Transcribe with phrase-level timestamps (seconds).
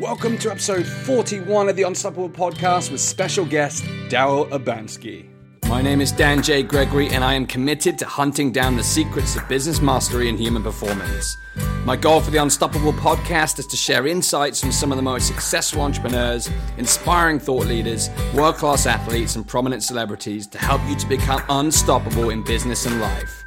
[0.00, 5.28] Welcome to episode 41 of the Unstoppable podcast with special guest Daryl Urbanski.
[5.68, 6.62] My name is Dan J.
[6.62, 10.62] Gregory, and I am committed to hunting down the secrets of business mastery and human
[10.62, 11.36] performance.
[11.84, 15.26] My goal for the Unstoppable podcast is to share insights from some of the most
[15.26, 16.48] successful entrepreneurs,
[16.78, 22.30] inspiring thought leaders, world class athletes, and prominent celebrities to help you to become unstoppable
[22.30, 23.44] in business and life.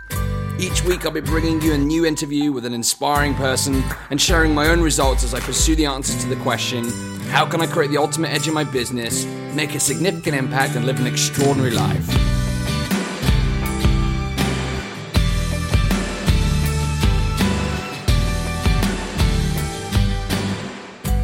[0.58, 4.54] Each week, I'll be bringing you a new interview with an inspiring person and sharing
[4.54, 6.90] my own results as I pursue the answers to the question
[7.30, 10.86] how can I create the ultimate edge in my business, make a significant impact, and
[10.86, 12.08] live an extraordinary life?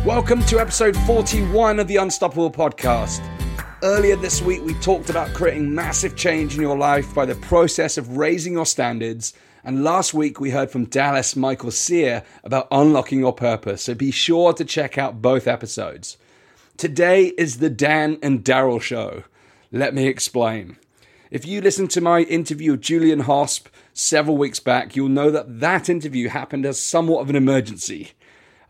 [0.06, 3.26] Welcome to episode 41 of the Unstoppable Podcast.
[3.84, 7.98] Earlier this week, we talked about creating massive change in your life by the process
[7.98, 9.34] of raising your standards.
[9.64, 13.82] And last week, we heard from Dallas Michael Sear about unlocking your purpose.
[13.82, 16.18] So be sure to check out both episodes.
[16.78, 19.24] Today is the Dan and Daryl show.
[19.72, 20.78] Let me explain.
[21.32, 25.60] If you listened to my interview with Julian Hosp several weeks back, you'll know that
[25.60, 28.12] that interview happened as somewhat of an emergency.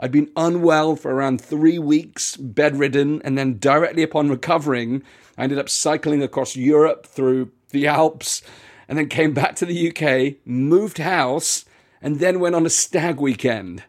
[0.04, 5.04] I'd been unwell for around three weeks, bedridden, and then directly upon recovering,
[5.38, 8.42] I ended up cycling across Europe through the Alps,
[8.88, 11.66] and then came back to the UK, moved house,
[12.02, 13.84] and then went on a stag weekend.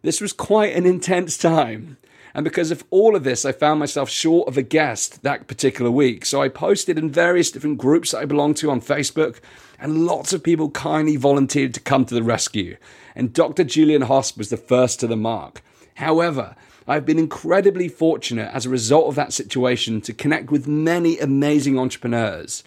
[0.00, 1.98] This was quite an intense time.
[2.34, 5.90] And because of all of this, I found myself short of a guest that particular
[5.90, 6.24] week.
[6.24, 9.40] So I posted in various different groups that I belong to on Facebook,
[9.78, 12.78] and lots of people kindly volunteered to come to the rescue
[13.18, 13.64] and Dr.
[13.64, 15.60] Julian Hosp was the first to the mark.
[15.96, 16.54] However,
[16.86, 21.78] I've been incredibly fortunate as a result of that situation to connect with many amazing
[21.78, 22.62] entrepreneurs.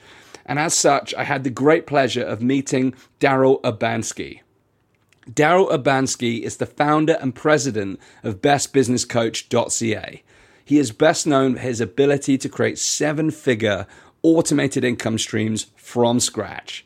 [0.46, 4.42] And as such, I had the great pleasure of meeting Daryl Urbanski.
[5.30, 10.24] Daryl Urbanski is the founder and president of bestbusinesscoach.ca.
[10.66, 13.88] He is best known for his ability to create seven figure
[14.22, 16.86] automated income streams from scratch.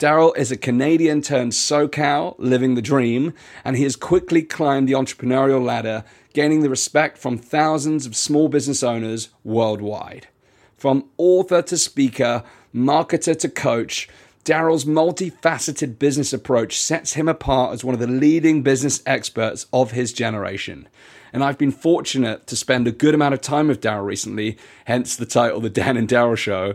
[0.00, 3.34] Daryl is a Canadian turned SoCal, living the dream,
[3.66, 8.48] and he has quickly climbed the entrepreneurial ladder, gaining the respect from thousands of small
[8.48, 10.28] business owners worldwide.
[10.74, 12.44] From author to speaker,
[12.74, 14.08] marketer to coach,
[14.42, 19.90] Daryl's multifaceted business approach sets him apart as one of the leading business experts of
[19.90, 20.88] his generation.
[21.30, 24.56] And I've been fortunate to spend a good amount of time with Daryl recently,
[24.86, 26.74] hence the title, The Dan and Daryl Show,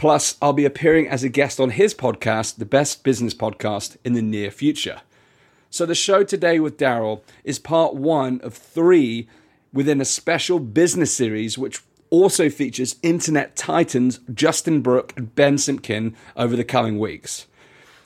[0.00, 4.14] Plus, I'll be appearing as a guest on his podcast, The Best Business Podcast, in
[4.14, 5.02] the near future.
[5.68, 9.28] So, the show today with Daryl is part one of three
[9.74, 16.16] within a special business series, which also features internet titans Justin Brooke and Ben Simpkin
[16.34, 17.46] over the coming weeks.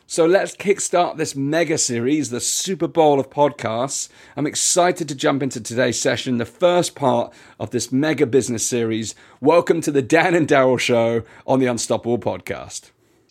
[0.07, 4.11] So let's kickstart this mega series, the Super Bowl of podcasts.
[4.37, 9.15] I'm excited to jump into today's session, the first part of this mega business series.
[9.41, 12.91] Welcome to the Dan and Daryl Show on the Unstoppable Podcast.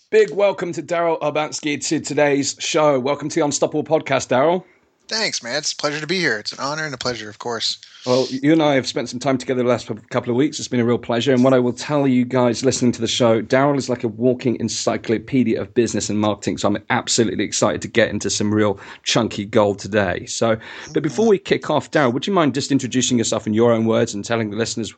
[0.10, 3.00] Big welcome to Daryl Urbanski to today's show.
[3.00, 4.64] Welcome to the Unstoppable Podcast, Daryl.
[5.08, 5.58] Thanks, man.
[5.58, 6.40] It's a pleasure to be here.
[6.40, 7.78] It's an honor and a pleasure, of course.
[8.06, 10.60] Well, you and I have spent some time together the last couple of weeks.
[10.60, 11.34] It's been a real pleasure.
[11.34, 14.08] And what I will tell you guys listening to the show, Daryl is like a
[14.08, 16.58] walking encyclopedia of business and marketing.
[16.58, 20.26] So I'm absolutely excited to get into some real chunky gold today.
[20.26, 21.02] So, but mm-hmm.
[21.02, 24.14] before we kick off, Daryl, would you mind just introducing yourself in your own words
[24.14, 24.94] and telling the listeners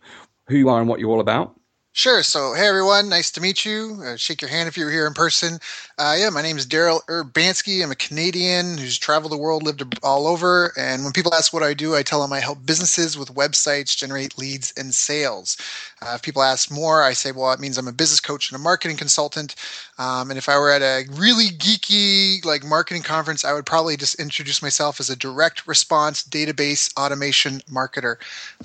[0.48, 1.60] who you are and what you're all about?
[1.98, 2.24] Sure.
[2.24, 4.02] So, hey everyone, nice to meet you.
[4.06, 5.60] Uh, shake your hand if you're here in person.
[5.98, 7.82] Uh, yeah, my name is Daryl Urbanski.
[7.82, 10.74] I'm a Canadian who's traveled the world, lived all over.
[10.78, 13.96] And when people ask what I do, I tell them I help businesses with websites
[13.96, 15.56] generate leads and sales.
[16.02, 18.60] Uh, if people ask more, I say, well, it means I'm a business coach and
[18.60, 19.56] a marketing consultant.
[19.98, 23.96] Um, and if I were at a really geeky like marketing conference, I would probably
[23.96, 28.18] just introduce myself as a direct response database automation marketer.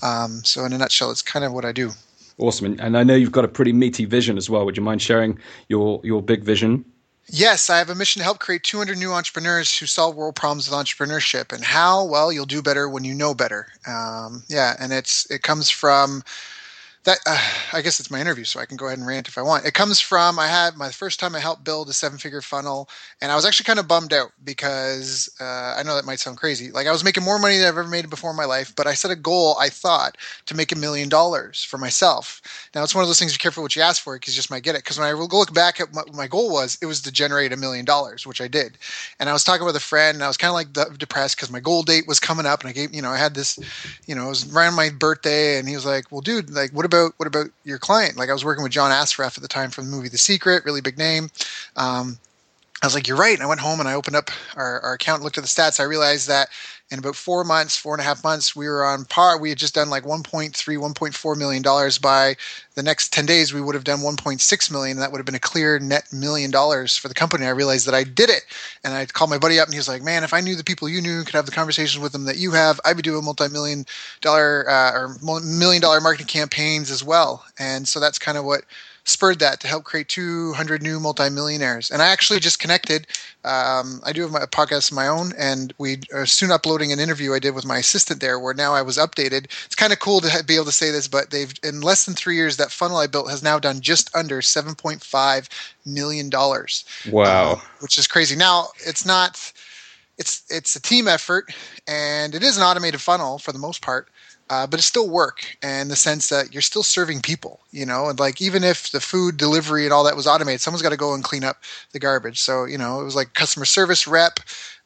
[0.02, 1.92] Um, so, in a nutshell, it's kind of what I do.
[2.40, 2.78] Awesome.
[2.80, 4.64] And I know you've got a pretty meaty vision as well.
[4.64, 6.86] Would you mind sharing your, your big vision?
[7.26, 10.68] Yes, I have a mission to help create 200 new entrepreneurs who solve world problems
[10.68, 11.52] with entrepreneurship.
[11.52, 12.02] And how?
[12.04, 13.66] Well, you'll do better when you know better.
[13.86, 16.24] Um, yeah, and it's it comes from
[17.04, 17.38] that uh,
[17.72, 19.64] I guess it's my interview, so I can go ahead and rant if I want.
[19.64, 22.90] It comes from I had my first time I helped build a seven-figure funnel,
[23.22, 26.36] and I was actually kind of bummed out because uh, I know that might sound
[26.36, 26.70] crazy.
[26.70, 28.86] Like I was making more money than I've ever made before in my life, but
[28.86, 29.56] I set a goal.
[29.58, 32.42] I thought to make a million dollars for myself.
[32.74, 33.32] Now it's one of those things.
[33.32, 34.84] Be careful what you ask for because you just might get it.
[34.84, 37.56] Because when I look back at what my goal was, it was to generate a
[37.56, 38.76] million dollars, which I did.
[39.18, 41.50] And I was talking with a friend, and I was kind of like depressed because
[41.50, 43.58] my goal date was coming up, and I gave you know I had this,
[44.06, 46.89] you know, it was around my birthday, and he was like, "Well, dude, like what
[46.92, 48.16] about what about your client?
[48.16, 50.64] Like I was working with John Assaraf at the time from the movie The Secret,
[50.64, 51.30] really big name.
[51.76, 52.18] Um,
[52.82, 53.34] I was like, you're right.
[53.34, 55.80] And I went home and I opened up our, our account, looked at the stats.
[55.80, 56.48] I realized that
[56.90, 59.38] in about four months, four and a half months, we were on par.
[59.38, 61.98] We had just done like 1.3, 1.4 million dollars.
[61.98, 62.36] By
[62.74, 64.96] the next 10 days, we would have done 1.6 million.
[64.96, 67.46] And that would have been a clear net million dollars for the company.
[67.46, 68.42] I realized that I did it.
[68.82, 70.64] And I called my buddy up and he was like, man, if I knew the
[70.64, 73.24] people you knew could have the conversations with them that you have, I'd be doing
[73.24, 73.86] multi-million
[74.20, 77.44] dollar uh, or million dollar marketing campaigns as well.
[77.58, 78.62] And so that's kind of what
[79.04, 81.90] spurred that to help create 200 new multimillionaires.
[81.90, 83.06] And I actually just connected.
[83.44, 87.00] Um, I do have my podcast of my own, and we are soon uploading an
[87.00, 89.46] interview I did with my assistant there, where now I was updated.
[89.64, 92.14] It's kind of cool to be able to say this, but they've in less than
[92.14, 95.48] three years, that funnel I built has now done just under 7.5
[95.86, 96.84] million dollars.
[97.10, 98.36] Wow, uh, which is crazy.
[98.36, 99.52] Now it's not.
[100.18, 101.54] It's it's a team effort,
[101.88, 104.08] and it is an automated funnel for the most part
[104.50, 108.08] uh, but it's still work in the sense that you're still serving people, you know,
[108.08, 110.96] and like even if the food delivery and all that was automated, someone's got to
[110.96, 111.62] go and clean up
[111.92, 112.40] the garbage.
[112.40, 114.40] So, you know, it was like customer service rep,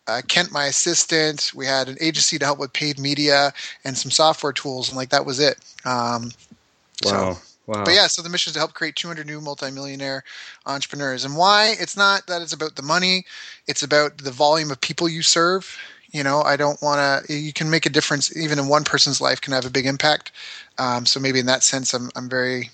[0.06, 1.50] uh, Kent, my assistant.
[1.54, 3.54] We had an agency to help with paid media
[3.86, 5.58] and some software tools, and like that was it.
[5.86, 6.30] Um,
[7.02, 7.32] wow.
[7.32, 7.84] So, Wow.
[7.84, 10.22] But yeah, so the mission is to help create 200 new multimillionaire
[10.66, 11.24] entrepreneurs.
[11.24, 11.74] And why?
[11.80, 13.24] It's not that it's about the money,
[13.66, 15.78] it's about the volume of people you serve
[16.14, 17.34] you know, I don't want to.
[17.34, 20.30] You can make a difference even in one person's life can have a big impact.
[20.78, 22.70] Um, so maybe in that sense, I'm I'm very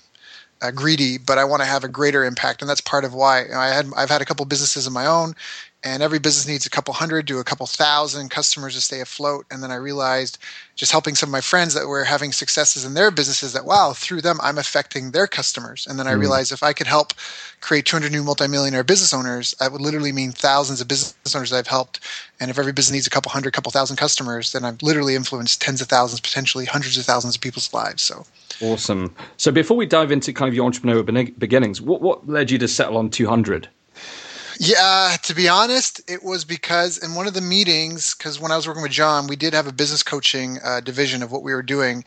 [0.61, 3.45] uh, greedy, but I want to have a greater impact, and that's part of why
[3.53, 5.33] I had I've had a couple businesses of my own,
[5.83, 9.45] and every business needs a couple hundred to a couple thousand customers to stay afloat.
[9.49, 10.37] And then I realized
[10.75, 13.93] just helping some of my friends that were having successes in their businesses that wow,
[13.95, 15.87] through them I'm affecting their customers.
[15.87, 16.19] And then I mm.
[16.19, 17.13] realized if I could help
[17.61, 21.57] create 200 new multimillionaire business owners, that would literally mean thousands of business owners that
[21.57, 21.99] I've helped.
[22.39, 25.61] And if every business needs a couple hundred, couple thousand customers, then I've literally influenced
[25.61, 28.03] tens of thousands, potentially hundreds of thousands of people's lives.
[28.03, 28.25] So
[28.61, 29.15] awesome.
[29.37, 32.67] So before we dive into kind of your entrepreneur beginnings, what what led you to
[32.67, 33.67] settle on 200?
[34.59, 38.55] Yeah, to be honest, it was because in one of the meetings, because when I
[38.55, 41.53] was working with John, we did have a business coaching uh, division of what we
[41.53, 42.03] were doing,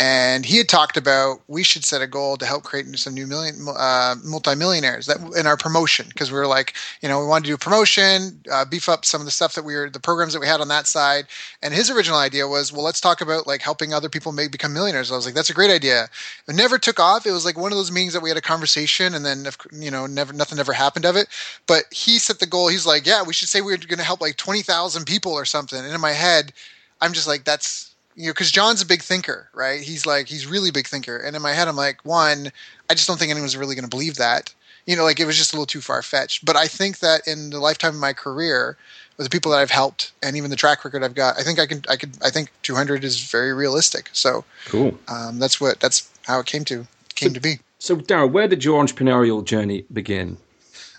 [0.00, 3.26] and he had talked about we should set a goal to help create some new
[3.26, 6.06] million uh, multimillionaires that in our promotion.
[6.08, 9.04] Because we were like you know we wanted to do a promotion uh, beef up
[9.04, 11.26] some of the stuff that we were the programs that we had on that side.
[11.62, 14.72] And his original idea was well let's talk about like helping other people make become
[14.72, 15.10] millionaires.
[15.10, 16.08] I was like that's a great idea.
[16.46, 17.26] It never took off.
[17.26, 19.90] It was like one of those meetings that we had a conversation and then you
[19.90, 21.26] know never nothing ever happened of it.
[21.66, 22.68] But he set the goal.
[22.68, 25.44] He's like yeah we should say we we're going to help like 20000 people or
[25.44, 25.78] something.
[25.78, 26.52] And in my head
[27.00, 27.87] i'm just like that's
[28.18, 29.80] you know, because John's a big thinker, right?
[29.80, 32.50] He's like he's really big thinker, and in my head, I'm like, one,
[32.90, 34.52] I just don't think anyone's really going to believe that.
[34.86, 36.44] You know, like it was just a little too far fetched.
[36.44, 38.76] But I think that in the lifetime of my career,
[39.16, 41.60] with the people that I've helped, and even the track record I've got, I think
[41.60, 44.10] I can, I could, I think 200 is very realistic.
[44.12, 44.98] So cool.
[45.06, 47.60] Um, that's what that's how it came to came so, to be.
[47.78, 50.38] So, Daryl, where did your entrepreneurial journey begin?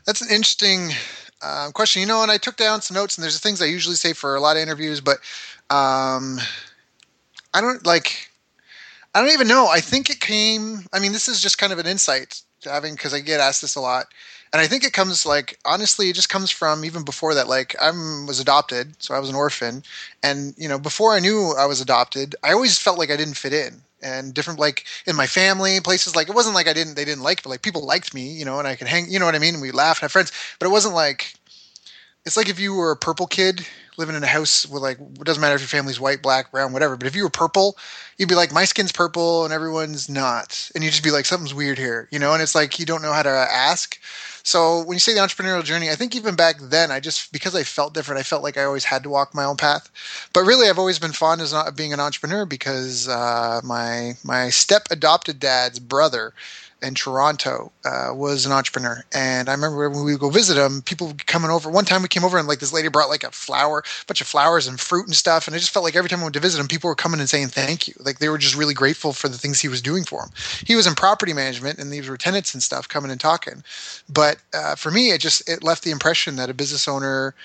[0.05, 0.91] That's an interesting
[1.41, 1.99] uh, question.
[1.99, 4.35] You know, and I took down some notes, and there's things I usually say for
[4.35, 5.17] a lot of interviews, but
[5.69, 6.39] um,
[7.53, 8.29] I don't like.
[9.13, 9.67] I don't even know.
[9.67, 10.85] I think it came.
[10.93, 13.75] I mean, this is just kind of an insight having because I get asked this
[13.75, 14.07] a lot,
[14.53, 17.47] and I think it comes like honestly, it just comes from even before that.
[17.47, 19.83] Like I was adopted, so I was an orphan,
[20.23, 23.37] and you know, before I knew I was adopted, I always felt like I didn't
[23.37, 26.95] fit in and different like in my family places like it wasn't like i didn't
[26.95, 29.19] they didn't like but like people liked me you know and i could hang you
[29.19, 31.33] know what i mean and we laughed and have friends but it wasn't like
[32.25, 33.65] it's like if you were a purple kid
[33.97, 36.71] living in a house with like it doesn't matter if your family's white, black, brown,
[36.73, 36.95] whatever.
[36.95, 37.77] But if you were purple,
[38.17, 41.53] you'd be like, my skin's purple and everyone's not, and you'd just be like, something's
[41.53, 42.33] weird here, you know.
[42.33, 43.99] And it's like you don't know how to ask.
[44.43, 47.55] So when you say the entrepreneurial journey, I think even back then, I just because
[47.55, 49.91] I felt different, I felt like I always had to walk my own path.
[50.33, 54.87] But really, I've always been fond of being an entrepreneur because uh, my my step
[54.91, 56.33] adopted dad's brother
[56.81, 59.03] in Toronto uh, was an entrepreneur.
[59.13, 61.69] And I remember when we would go visit him, people coming over.
[61.69, 64.21] One time we came over and like this lady brought like a flower, a bunch
[64.21, 65.47] of flowers and fruit and stuff.
[65.47, 67.19] And I just felt like every time I went to visit him, people were coming
[67.19, 67.93] and saying thank you.
[67.99, 70.31] Like they were just really grateful for the things he was doing for them.
[70.65, 73.63] He was in property management and these were tenants and stuff coming and talking.
[74.09, 77.35] But uh, for me, it just it left the impression that a business owner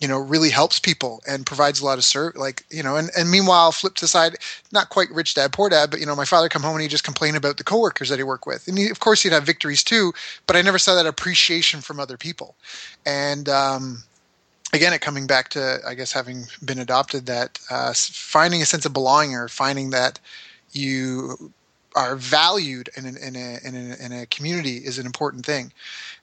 [0.00, 3.10] you know really helps people and provides a lot of serve like you know and,
[3.16, 4.36] and meanwhile flip to the side
[4.72, 6.88] not quite rich dad poor dad but you know my father come home and he
[6.88, 8.66] just complained about the coworkers that he worked with.
[8.68, 10.12] And he, of course he'd have victories too
[10.46, 12.56] but i never saw that appreciation from other people.
[13.06, 14.02] And um,
[14.72, 18.84] again it coming back to i guess having been adopted that uh, finding a sense
[18.84, 20.18] of belonging or finding that
[20.72, 21.52] you
[21.96, 25.72] are valued in, in, a, in, a, in a community is an important thing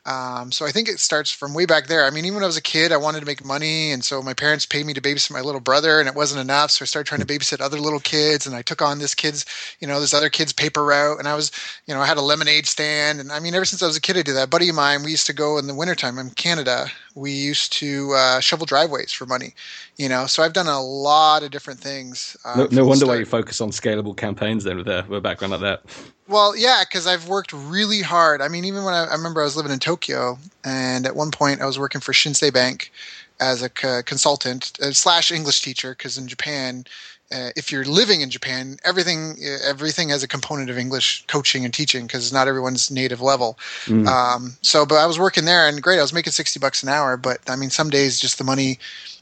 [0.06, 2.06] um, so I think it starts from way back there.
[2.06, 4.22] I mean, even when I was a kid, I wanted to make money, and so
[4.24, 6.72] my parents paid me to babysit my little brother, and it wasn't enough.
[6.72, 9.46] So I started trying to babysit other little kids, and I took on this kid's,
[9.80, 11.52] you know, this other kid's paper route, and I was,
[11.86, 14.02] you know, I had a lemonade stand, and I mean, ever since I was a
[14.02, 14.46] kid, I did that.
[14.46, 16.88] A buddy of mine, we used to go in the wintertime in Canada.
[17.16, 19.54] we used to uh, shovel driveways for money.
[19.98, 22.36] You know, so I've done a lot of different things.
[22.44, 25.22] Uh, no, no wonder why you focus on scalable campaigns then with a, with a
[25.22, 25.84] background like that.
[26.32, 28.42] Well, yeah, because I've worked really hard.
[28.42, 31.30] I mean, even when I, I, remember I was living in Tokyo, and at one
[31.30, 32.92] point I was working for Shinsei Bank
[33.40, 36.86] as a c- consultant uh, slash English teacher, because in Japan
[37.32, 41.74] uh, if you're living in Japan, everything everything has a component of English coaching and
[41.74, 43.58] teaching because not everyone's native level.
[43.86, 44.08] Mm.
[44.08, 46.00] Um, so, but I was working there and great.
[46.00, 48.80] I was making sixty bucks an hour, but I mean, some days just the money,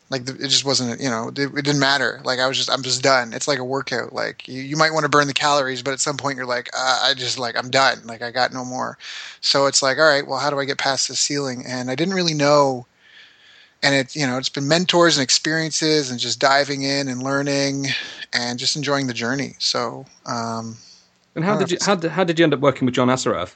[0.09, 0.99] like the, it just wasn't.
[1.01, 2.21] You know, it, it, didn't matter.
[2.23, 3.33] Like I was just, I'm just done.
[3.33, 4.13] It's like a workout.
[4.13, 6.69] Like you, you might want to burn the calories, but at some point you're like,
[6.75, 7.99] uh, I just like I'm done.
[8.05, 8.97] Like I got no more.
[9.41, 11.63] So it's like, all right, well, how do I get past this ceiling?
[11.65, 12.85] And I didn't really know
[13.83, 17.87] and it you know it's been mentors and experiences and just diving in and learning
[18.33, 20.77] and just enjoying the journey so um,
[21.35, 23.55] and how did you how did, how did you end up working with john assaraf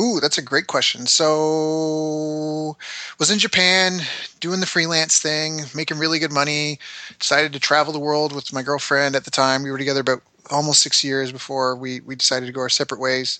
[0.00, 1.06] Ooh, that's a great question.
[1.06, 2.76] So,
[3.18, 4.00] was in Japan
[4.40, 6.78] doing the freelance thing, making really good money.
[7.18, 9.62] Decided to travel the world with my girlfriend at the time.
[9.62, 13.00] We were together about almost six years before we we decided to go our separate
[13.00, 13.38] ways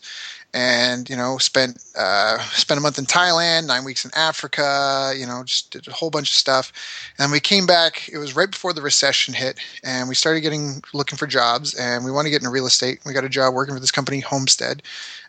[0.54, 5.12] and you know spent uh, spent a month in Thailand, nine weeks in Africa.
[5.16, 6.73] You know, just did a whole bunch of stuff.
[7.18, 8.09] And we came back.
[8.12, 11.75] It was right before the recession hit, and we started getting looking for jobs.
[11.75, 13.00] And we wanted to get into real estate.
[13.06, 14.82] We got a job working for this company, Homestead.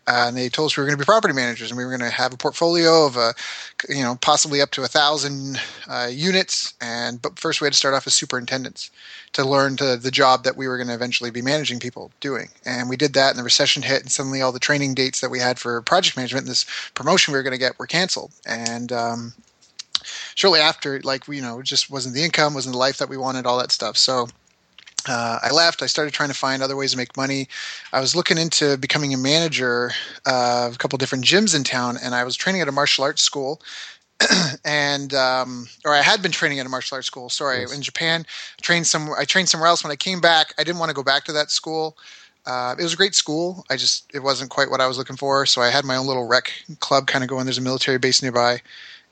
[0.06, 2.12] And they told us we were going to be property managers, and we were going
[2.12, 3.34] to have a portfolio of, uh,
[3.88, 6.74] you know, possibly up to a thousand uh, units.
[6.82, 8.92] And but first we had to start off as superintendents
[9.32, 12.50] to learn to the job that we were going to eventually be managing people doing.
[12.66, 15.32] And we did that, and the recession hit, and suddenly all the training dates that
[15.32, 18.32] we had for project management, and this promotion we were going to get, were canceled.
[18.46, 19.34] And um,
[20.36, 23.10] shortly after, like we, you know, it just wasn't the income, wasn't the life that
[23.10, 23.98] we wanted, all that stuff.
[23.98, 24.28] So.
[25.08, 25.82] Uh, I left.
[25.82, 27.48] I started trying to find other ways to make money.
[27.92, 29.92] I was looking into becoming a manager
[30.26, 33.22] of a couple different gyms in town, and I was training at a martial arts
[33.22, 33.62] school
[34.66, 37.30] and um, or I had been training at a martial arts school.
[37.30, 37.76] Sorry, yes.
[37.76, 38.26] in Japan,
[38.60, 39.10] I trained some.
[39.18, 39.84] I trained somewhere else.
[39.84, 41.98] When I came back, I didn't want to go back to that school.
[42.46, 43.66] Uh, it was a great school.
[43.70, 45.46] I just it wasn't quite what I was looking for.
[45.46, 47.46] So I had my own little rec club kind of going.
[47.46, 48.62] There's a military base nearby,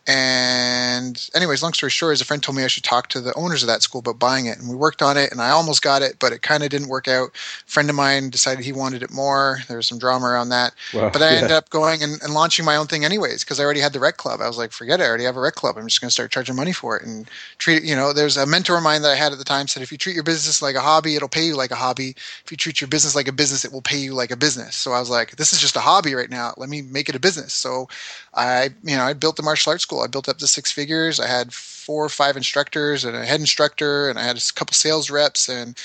[0.08, 3.36] and anyways, long story short, is a friend told me I should talk to the
[3.36, 5.84] owners of that school about buying it, and we worked on it, and I almost
[5.84, 7.30] got it, but it kind of didn't work out.
[7.30, 9.60] A friend of mine decided he wanted it more.
[9.68, 11.38] There was some drama around that, but I yeah.
[11.38, 14.00] ended up going and, and, launching my own thing anyways because I already had the
[14.00, 14.42] rec club.
[14.42, 15.78] I was like, forget it, I already have a rec club.
[15.78, 17.30] I'm just going to start charging money for it and
[17.60, 17.84] treat it.
[17.84, 19.92] You know, there's a mentor of mine that I had at the time said if
[19.92, 22.16] you treat your business like a hobby, it'll pay you like a hobby.
[22.44, 24.76] If you treat your business like a business, it will pay you like a business.
[24.76, 26.56] So I was like, this is just a hobby right now.
[26.58, 27.54] Let me make it a business.
[27.54, 27.88] So
[28.34, 30.04] I, you know, I built the martial arts school.
[30.04, 31.20] I built up to six figures.
[31.20, 34.74] I had four or five instructors and a head instructor, and I had a couple
[34.74, 35.78] sales reps, and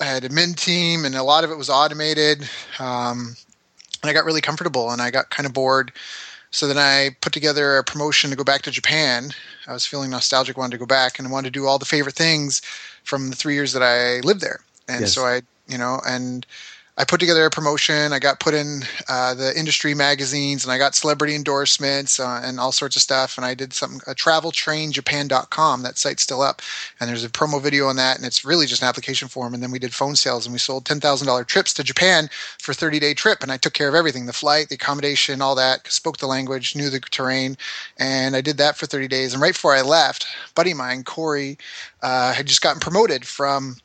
[0.00, 2.48] I had a min team, and a lot of it was automated.
[2.78, 3.34] Um,
[4.02, 5.90] and I got really comfortable, and I got kind of bored.
[6.50, 9.30] So then I put together a promotion to go back to Japan.
[9.66, 11.84] I was feeling nostalgic, wanted to go back, and I wanted to do all the
[11.84, 12.62] favorite things
[13.02, 14.60] from the three years that I lived there.
[14.88, 15.12] And yes.
[15.12, 16.46] so I, you know, and
[17.00, 18.12] I put together a promotion.
[18.12, 22.58] I got put in uh, the industry magazines, and I got celebrity endorsements uh, and
[22.58, 23.38] all sorts of stuff.
[23.38, 25.82] And I did some a traveltrainjapan.com.
[25.82, 26.60] That site's still up,
[26.98, 29.54] and there's a promo video on that, and it's really just an application form.
[29.54, 32.28] And then we did phone sales, and we sold ten thousand dollar trips to Japan
[32.58, 35.54] for thirty day trip, and I took care of everything: the flight, the accommodation, all
[35.54, 35.86] that.
[35.86, 37.56] Spoke the language, knew the terrain,
[37.98, 39.32] and I did that for thirty days.
[39.32, 40.26] And right before I left,
[40.56, 41.58] buddy mine, Corey,
[42.02, 43.76] uh, had just gotten promoted from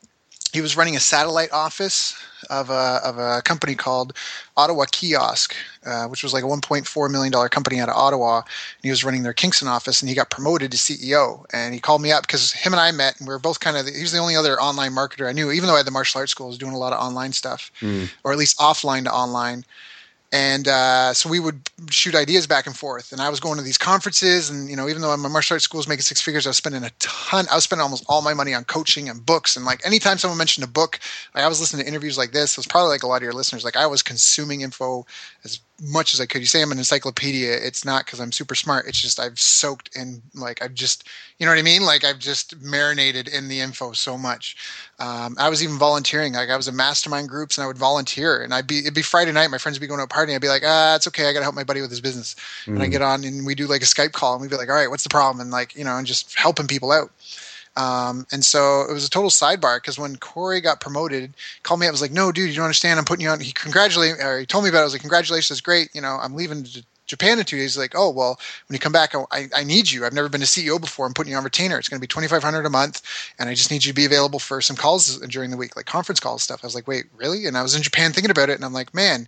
[0.54, 2.16] he was running a satellite office
[2.50, 4.16] of a, of a company called
[4.56, 8.38] Ottawa Kiosk, uh, which was like a $1.4 million company out of Ottawa.
[8.38, 11.44] And he was running their Kingston office and he got promoted to CEO.
[11.54, 13.78] And he called me up because him and I met and we were both kind
[13.78, 15.92] of, he was the only other online marketer I knew, even though I had the
[15.92, 18.08] martial arts school, I was doing a lot of online stuff, mm.
[18.24, 19.66] or at least offline to online
[20.34, 23.12] and uh, so we would shoot ideas back and forth.
[23.12, 25.66] And I was going to these conferences, and you know, even though my martial arts
[25.66, 27.46] school was making six figures, I was spending a ton.
[27.52, 29.56] I was spending almost all my money on coaching and books.
[29.56, 31.00] And like anytime someone mentioned a book,
[31.36, 32.54] like I was listening to interviews like this.
[32.54, 33.64] It was probably like a lot of your listeners.
[33.64, 35.06] Like I was consuming info
[35.44, 36.42] as much as I could.
[36.42, 37.54] You say I'm an encyclopedia.
[37.54, 38.88] It's not because I'm super smart.
[38.88, 41.08] It's just I've soaked in, like I've just,
[41.38, 41.84] you know what I mean?
[41.84, 44.56] Like I've just marinated in the info so much.
[45.00, 46.34] Um, I was even volunteering.
[46.34, 48.42] Like I was in mastermind groups and I would volunteer.
[48.42, 49.50] And I'd be, it'd be Friday night.
[49.50, 50.34] My friends would be going to a party.
[50.34, 51.28] I'd be like, ah, it's okay.
[51.28, 52.36] I got to help my buddy with his business.
[52.66, 52.76] Mm.
[52.76, 54.70] And I get on and we do like a Skype call and we'd be like,
[54.70, 55.42] all right, what's the problem?
[55.42, 57.12] And like, you know, and just helping people out.
[57.76, 61.88] Um, and so it was a total sidebar because when Corey got promoted, called me
[61.88, 63.00] up, was like, "No, dude, you don't understand.
[63.00, 64.80] I'm putting you on." He congratulated, or he told me about.
[64.80, 64.82] it.
[64.82, 65.90] I was like, "Congratulations, great.
[65.94, 66.68] You know, I'm leaving
[67.08, 69.90] Japan in two days." He's like, "Oh, well, when you come back, I, I need
[69.92, 70.06] you.
[70.06, 71.08] I've never been a CEO before.
[71.08, 71.80] I'm putting you on retainer.
[71.80, 73.02] It's going to be 2,500 a month,
[73.40, 75.88] and I just need you to be available for some calls during the week, like
[75.88, 78.50] conference calls stuff." I was like, "Wait, really?" And I was in Japan thinking about
[78.50, 79.28] it, and I'm like, "Man."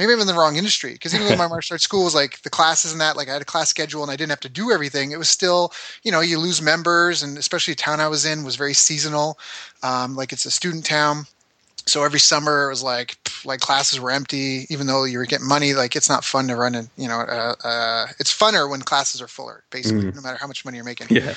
[0.00, 2.40] Maybe I'm in the wrong industry because even though my martial arts school was like
[2.40, 4.48] the classes and that, like I had a class schedule and I didn't have to
[4.48, 5.12] do everything.
[5.12, 8.42] It was still, you know, you lose members, and especially the town I was in
[8.42, 9.38] was very seasonal.
[9.82, 11.26] Um, like it's a student town,
[11.84, 15.46] so every summer it was like like classes were empty, even though you were getting
[15.46, 15.74] money.
[15.74, 19.20] Like it's not fun to run, and you know, uh, uh, it's funner when classes
[19.20, 20.14] are fuller, basically, mm.
[20.14, 21.08] no matter how much money you're making.
[21.10, 21.34] Yeah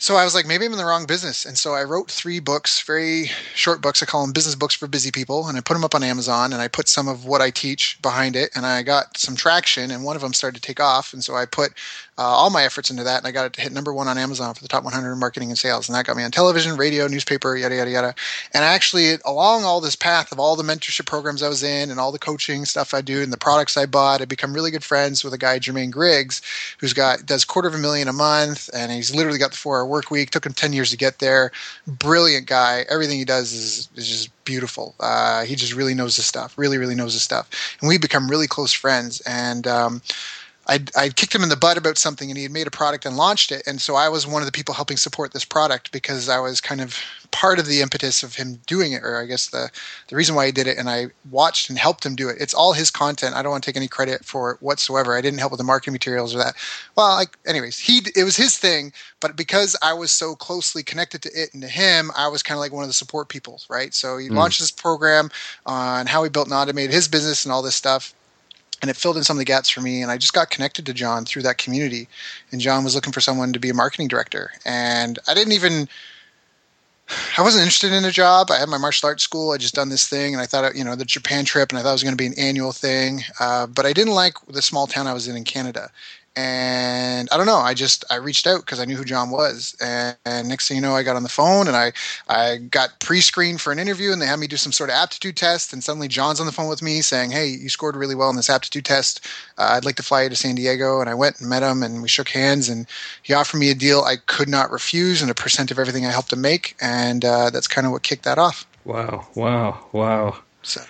[0.00, 1.44] so I was like, maybe I'm in the wrong business.
[1.44, 4.02] And so I wrote three books, very short books.
[4.02, 5.46] I call them business books for busy people.
[5.46, 8.00] And I put them up on Amazon and I put some of what I teach
[8.00, 8.50] behind it.
[8.56, 11.12] And I got some traction and one of them started to take off.
[11.12, 11.74] And so I put
[12.20, 14.18] uh, all my efforts into that, and I got it to hit number one on
[14.18, 16.76] Amazon for the top 100 in marketing and sales, and that got me on television,
[16.76, 18.14] radio, newspaper, yada yada yada.
[18.52, 21.98] And actually, along all this path of all the mentorship programs I was in, and
[21.98, 24.84] all the coaching stuff I do, and the products I bought, I become really good
[24.84, 26.42] friends with a guy Jermaine Griggs,
[26.78, 29.86] who's got does quarter of a million a month, and he's literally got the four-hour
[29.86, 30.28] work week.
[30.28, 31.52] Took him 10 years to get there.
[31.86, 32.84] Brilliant guy.
[32.90, 34.94] Everything he does is is just beautiful.
[35.00, 36.58] Uh, he just really knows his stuff.
[36.58, 37.48] Really, really knows his stuff.
[37.80, 39.22] And we become really close friends.
[39.22, 40.02] And um,
[40.70, 43.04] I'd, I'd kicked him in the butt about something and he had made a product
[43.04, 43.62] and launched it.
[43.66, 46.60] And so I was one of the people helping support this product because I was
[46.60, 46.96] kind of
[47.32, 49.68] part of the impetus of him doing it, or I guess the,
[50.06, 50.78] the reason why he did it.
[50.78, 52.36] And I watched and helped him do it.
[52.38, 53.34] It's all his content.
[53.34, 55.16] I don't want to take any credit for it whatsoever.
[55.16, 56.54] I didn't help with the marketing materials or that.
[56.96, 61.22] Well, like, anyways, he, it was his thing, but because I was so closely connected
[61.22, 63.60] to it and to him, I was kind of like one of the support people,
[63.68, 63.92] right?
[63.92, 64.36] So he mm.
[64.36, 65.30] launched this program
[65.66, 68.14] on how he built and automated his business and all this stuff
[68.82, 70.86] and it filled in some of the gaps for me and i just got connected
[70.86, 72.08] to john through that community
[72.52, 75.88] and john was looking for someone to be a marketing director and i didn't even
[77.38, 78.50] i wasn't interested in a job.
[78.50, 79.50] I had my martial arts school.
[79.50, 81.82] I just done this thing and i thought you know the japan trip and i
[81.82, 84.62] thought it was going to be an annual thing uh, but i didn't like the
[84.62, 85.90] small town i was in in canada
[86.36, 87.58] and I don't know.
[87.58, 90.76] I just I reached out because I knew who John was, and, and, next thing
[90.76, 91.92] you know, I got on the phone and I
[92.28, 95.36] I got pre-screened for an interview, and they had me do some sort of aptitude
[95.36, 98.30] test, and suddenly John's on the phone with me saying, "Hey, you scored really well
[98.30, 99.20] in this aptitude test.
[99.58, 101.82] Uh, I'd like to fly you to San Diego." And I went and met him,
[101.82, 102.86] and we shook hands, and
[103.22, 106.12] he offered me a deal I could not refuse, and a percent of everything I
[106.12, 108.66] helped him make, and uh, that's kind of what kicked that off.
[108.84, 109.26] Wow!
[109.34, 109.84] Wow!
[109.92, 110.36] Wow!
[110.62, 110.82] So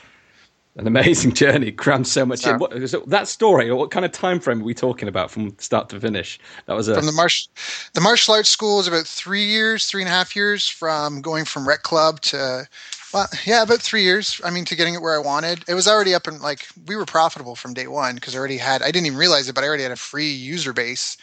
[0.77, 2.55] an amazing journey, crammed so much yeah.
[2.55, 2.59] in.
[2.59, 5.89] What, so that story, what kind of time frame are we talking about from start
[5.91, 6.39] to finish?
[6.67, 6.95] That was a...
[6.95, 7.50] from the martial
[7.95, 11.45] the martial arts school is about three years, three and a half years from going
[11.45, 12.69] from rec club to
[13.13, 14.41] well, yeah, about three years.
[14.45, 15.65] I mean, to getting it where I wanted.
[15.69, 18.59] It was already up and like we were profitable from day one because I already
[18.59, 18.83] had.
[18.83, 21.17] I didn't even realize it, but I already had a free user base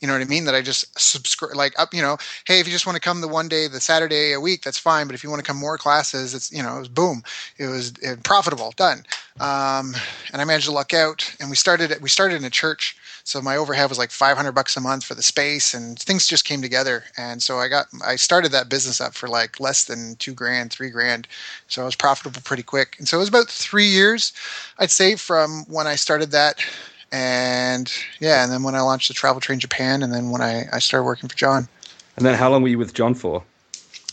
[0.00, 0.44] you know what I mean?
[0.44, 3.20] That I just subscribe, like up, you know, hey, if you just want to come
[3.20, 5.06] the one day, the Saturday a week, that's fine.
[5.06, 7.22] But if you want to come more classes, it's, you know, it was boom.
[7.58, 9.04] It was it, profitable, done.
[9.40, 9.94] Um,
[10.32, 11.34] and I managed to luck out.
[11.40, 12.96] And we started it, we started in a church.
[13.26, 16.44] So my overhead was like 500 bucks a month for the space and things just
[16.44, 17.04] came together.
[17.16, 20.70] And so I got, I started that business up for like less than two grand,
[20.70, 21.26] three grand.
[21.66, 22.96] So I was profitable pretty quick.
[22.98, 24.34] And so it was about three years,
[24.78, 26.62] I'd say, from when I started that
[27.12, 30.64] and yeah, and then when I launched the Travel Train Japan, and then when I,
[30.72, 31.68] I started working for John.
[32.16, 33.42] And then how long were you with John for?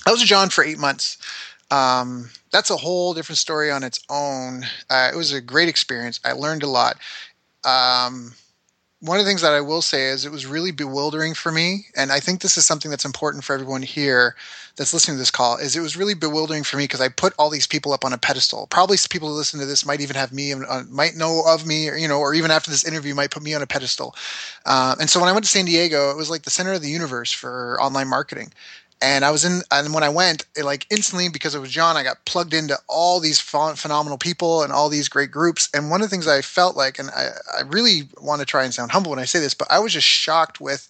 [0.06, 1.18] I was with John for eight months.
[1.70, 4.66] Um, that's a whole different story on its own.
[4.90, 6.20] Uh, it was a great experience.
[6.26, 6.98] I learned a lot.
[7.64, 8.34] Um,
[9.00, 11.86] one of the things that I will say is it was really bewildering for me,
[11.96, 14.36] and I think this is something that's important for everyone here
[14.76, 15.58] that's listening to this call.
[15.58, 18.14] Is it was really bewildering for me because I put all these people up on
[18.14, 18.68] a pedestal.
[18.68, 21.90] Probably people who listen to this might even have me, uh, might know of me,
[21.90, 24.16] or you know, or even after this interview might put me on a pedestal.
[24.66, 26.82] Uh, and so when I went to San Diego, it was like the center of
[26.82, 28.52] the universe for online marketing
[29.02, 31.98] and I was in, and when I went, it like instantly because it was John,
[31.98, 35.70] I got plugged into all these ph- phenomenal people and all these great groups.
[35.74, 38.64] And one of the things I felt like, and I, I really want to try
[38.64, 40.88] and sound humble when I say this, but I was just shocked with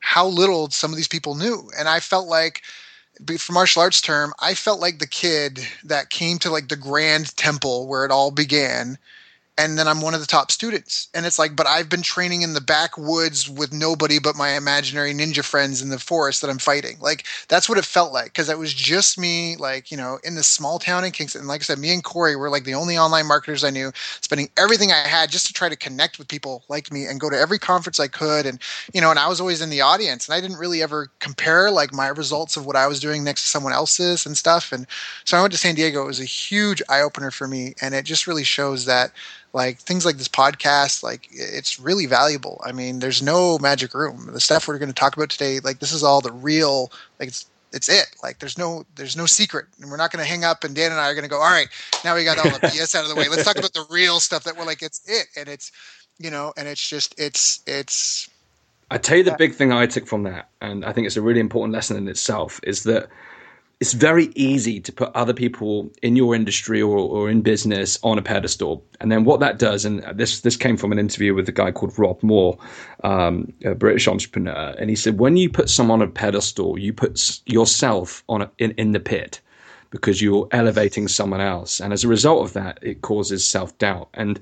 [0.00, 1.70] how little some of these people knew.
[1.78, 2.62] And I felt like,
[3.38, 7.36] for martial arts term, I felt like the kid that came to like the grand
[7.36, 8.98] temple where it all began
[9.58, 11.08] and then I'm one of the top students.
[11.14, 15.12] And it's like, but I've been training in the backwoods with nobody but my imaginary
[15.12, 16.96] ninja friends in the forest that I'm fighting.
[17.00, 20.36] Like that's what it felt like because it was just me, like you know, in
[20.36, 21.40] this small town in Kingston.
[21.40, 23.92] And like I said, me and Corey were like the only online marketers I knew,
[24.22, 27.28] spending everything I had just to try to connect with people like me and go
[27.28, 28.46] to every conference I could.
[28.46, 28.58] And
[28.94, 31.70] you know, and I was always in the audience, and I didn't really ever compare
[31.70, 34.72] like my results of what I was doing next to someone else's and stuff.
[34.72, 34.86] And
[35.24, 36.02] so I went to San Diego.
[36.02, 39.12] It was a huge eye opener for me, and it just really shows that
[39.52, 42.60] like things like this podcast like it's really valuable.
[42.64, 44.28] I mean there's no magic room.
[44.32, 47.28] The stuff we're going to talk about today like this is all the real like
[47.28, 48.14] it's it's it.
[48.22, 49.66] Like there's no there's no secret.
[49.80, 51.36] And we're not going to hang up and dan and i are going to go
[51.36, 51.68] all right
[52.04, 53.28] now we got all the bs out of the way.
[53.28, 55.26] Let's talk about the real stuff that we're like it's it.
[55.36, 55.70] And it's
[56.18, 58.28] you know and it's just it's it's
[58.90, 61.22] i tell you the big thing i took from that and i think it's a
[61.22, 63.08] really important lesson in itself is that
[63.82, 68.16] it's very easy to put other people in your industry or, or in business on
[68.16, 68.80] a pedestal.
[69.00, 71.72] And then what that does, and this this came from an interview with a guy
[71.72, 72.56] called Rob Moore,
[73.02, 76.92] um, a British entrepreneur, and he said when you put someone on a pedestal, you
[76.92, 79.40] put yourself on a, in in the pit
[79.90, 84.08] because you're elevating someone else, and as a result of that, it causes self doubt.
[84.14, 84.38] And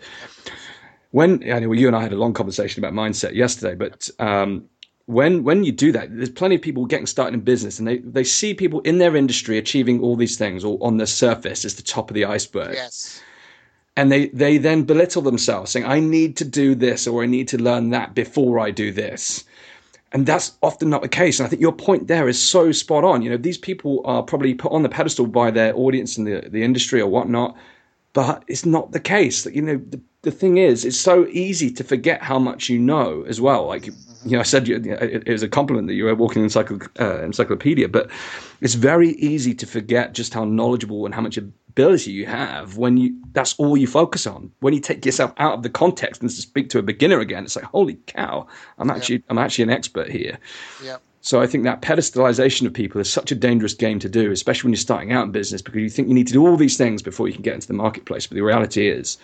[1.13, 4.69] when anyway, you and I had a long conversation about mindset yesterday, but um,
[5.11, 7.99] when when you do that, there's plenty of people getting started in business, and they
[7.99, 11.75] they see people in their industry achieving all these things, or on the surface is
[11.75, 12.75] the top of the iceberg.
[12.75, 13.21] Yes.
[13.97, 17.49] And they they then belittle themselves, saying, "I need to do this, or I need
[17.49, 19.45] to learn that before I do this."
[20.13, 21.39] And that's often not the case.
[21.39, 23.23] And I think your point there is so spot on.
[23.23, 26.49] You know, these people are probably put on the pedestal by their audience and the,
[26.49, 27.57] the industry or whatnot,
[28.13, 29.43] but it's not the case.
[29.43, 32.79] That you know, the, the thing is, it's so easy to forget how much you
[32.79, 33.67] know as well.
[33.67, 33.89] Like
[34.25, 37.23] you know, I said you, it, was a compliment that you were walking encycl- uh,
[37.25, 38.11] encyclopedia, but
[38.61, 42.97] it's very easy to forget just how knowledgeable and how much ability you have when
[42.97, 44.51] you that's all you focus on.
[44.61, 47.57] When you take yourself out of the context and speak to a beginner again, it's
[47.57, 48.47] like, holy cow,
[48.79, 49.25] I'm actually yep.
[49.31, 50.39] I'm actually an expert here.
[50.85, 50.99] Yeah.
[51.23, 54.69] So I think that pedestalization of people is such a dangerous game to do, especially
[54.69, 56.79] when you're starting out in business, because you think you need to do all these
[56.79, 58.27] things before you can get into the marketplace.
[58.27, 59.19] But the reality is,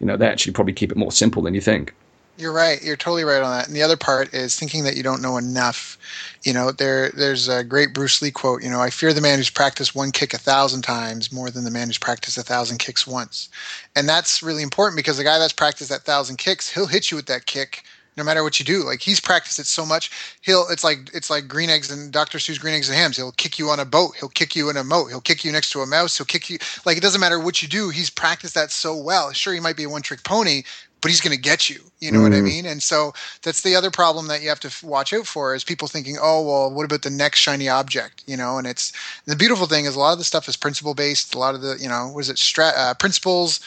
[0.00, 1.94] you know, they actually probably keep it more simple than you think.
[2.38, 2.82] You're right.
[2.82, 3.66] You're totally right on that.
[3.66, 5.96] And the other part is thinking that you don't know enough.
[6.44, 8.62] You know, there there's a great Bruce Lee quote.
[8.62, 11.64] You know, I fear the man who's practiced one kick a thousand times more than
[11.64, 13.48] the man who's practiced a thousand kicks once.
[13.94, 17.16] And that's really important because the guy that's practiced that thousand kicks, he'll hit you
[17.16, 17.84] with that kick
[18.16, 18.82] no matter what you do.
[18.82, 22.38] Like he's practiced it so much, he'll it's like it's like green eggs and Dr.
[22.38, 23.16] Seuss green eggs and hams.
[23.16, 25.52] He'll kick you on a boat, he'll kick you in a moat, he'll kick you
[25.52, 27.90] next to a mouse, he'll kick you like it doesn't matter what you do.
[27.90, 29.32] He's practiced that so well.
[29.32, 30.62] Sure, he might be a one trick pony,
[31.06, 31.78] but he's going to get you.
[32.00, 32.22] You know mm.
[32.24, 32.44] what I mm.
[32.46, 32.66] mean?
[32.66, 35.86] And so that's the other problem that you have to watch out for is people
[35.86, 38.24] thinking, oh, well, what about the next shiny object?
[38.26, 38.92] You know, and it's
[39.24, 41.32] the beautiful thing is a lot of the stuff is principle based.
[41.32, 43.60] A lot of the, you know, was it strat uh, principles,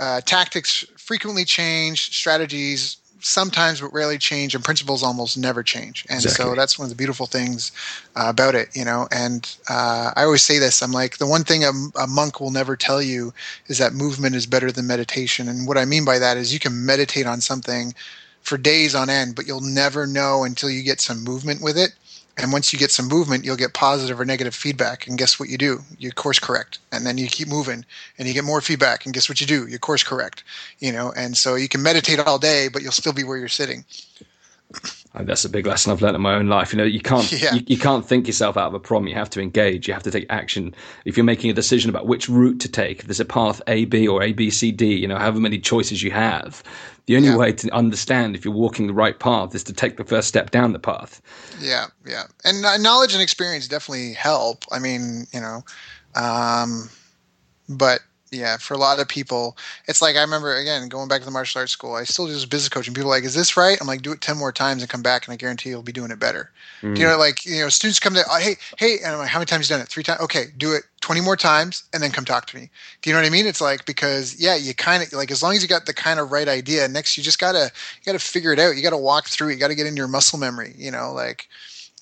[0.00, 6.04] uh, tactics frequently change, strategies sometimes but rarely change and principles almost never change.
[6.08, 6.44] And exactly.
[6.44, 7.72] so that's one of the beautiful things
[8.16, 9.08] uh, about it you know?
[9.10, 12.50] And uh, i always say this i'm like the one thing a, a, monk will
[12.50, 13.32] never tell you
[13.66, 15.48] is that movement is better than meditation.
[15.48, 17.94] And what i mean by that is you can meditate on something
[18.42, 21.94] for days on end but you'll never know until you get some movement with it
[22.38, 25.06] and once you get some movement, you'll get positive or negative feedback.
[25.06, 25.80] And guess what you do?
[25.98, 26.78] You course correct.
[26.90, 27.84] And then you keep moving
[28.18, 29.04] and you get more feedback.
[29.04, 29.66] And guess what you do?
[29.66, 30.42] You course correct.
[30.78, 33.48] You know, and so you can meditate all day, but you'll still be where you're
[33.48, 33.84] sitting.
[35.14, 36.72] That's a big lesson I've learned in my own life.
[36.72, 37.54] You know, you can't yeah.
[37.54, 39.08] you, you, can't think yourself out of a problem.
[39.08, 39.86] You have to engage.
[39.86, 40.74] You have to take action.
[41.04, 43.84] If you're making a decision about which route to take, if there's a path A,
[43.84, 44.94] B, or A, B, C, D.
[44.94, 46.62] You know, however many choices you have,
[47.06, 47.36] the only yeah.
[47.36, 50.50] way to understand if you're walking the right path is to take the first step
[50.50, 51.20] down the path.
[51.60, 54.64] Yeah, yeah, and uh, knowledge and experience definitely help.
[54.72, 55.62] I mean, you know,
[56.14, 56.88] um,
[57.68, 58.00] but
[58.32, 61.30] yeah, for a lot of people, it's like I remember again going back to the
[61.30, 61.94] martial arts school.
[61.94, 62.94] I still do this business coaching.
[62.94, 65.02] People are like, "Is this right?" I'm like, "Do it ten more times and come
[65.02, 66.96] back, and I guarantee you'll be doing it better." Mm.
[66.98, 69.38] You know, like you know, students come to, oh, "Hey, hey," and I'm like, "How
[69.38, 69.88] many times you done it?
[69.88, 70.20] Three times?
[70.22, 72.70] Okay, do it twenty more times, and then come talk to me."
[73.02, 73.46] Do you know what I mean?
[73.46, 76.18] It's like because yeah, you kind of like as long as you got the kind
[76.18, 76.88] of right idea.
[76.88, 78.76] Next, you just gotta you gotta figure it out.
[78.76, 79.54] You gotta walk through it.
[79.54, 80.74] You gotta get into your muscle memory.
[80.78, 81.48] You know, like,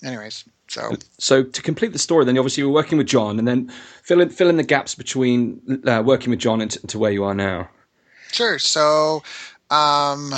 [0.03, 0.45] anyways.
[0.71, 3.69] So, so to complete the story, then obviously you were working with John, and then
[4.03, 7.11] fill in fill in the gaps between uh, working with John and t- to where
[7.11, 7.67] you are now.
[8.31, 8.57] Sure.
[8.57, 9.21] So,
[9.69, 10.33] um,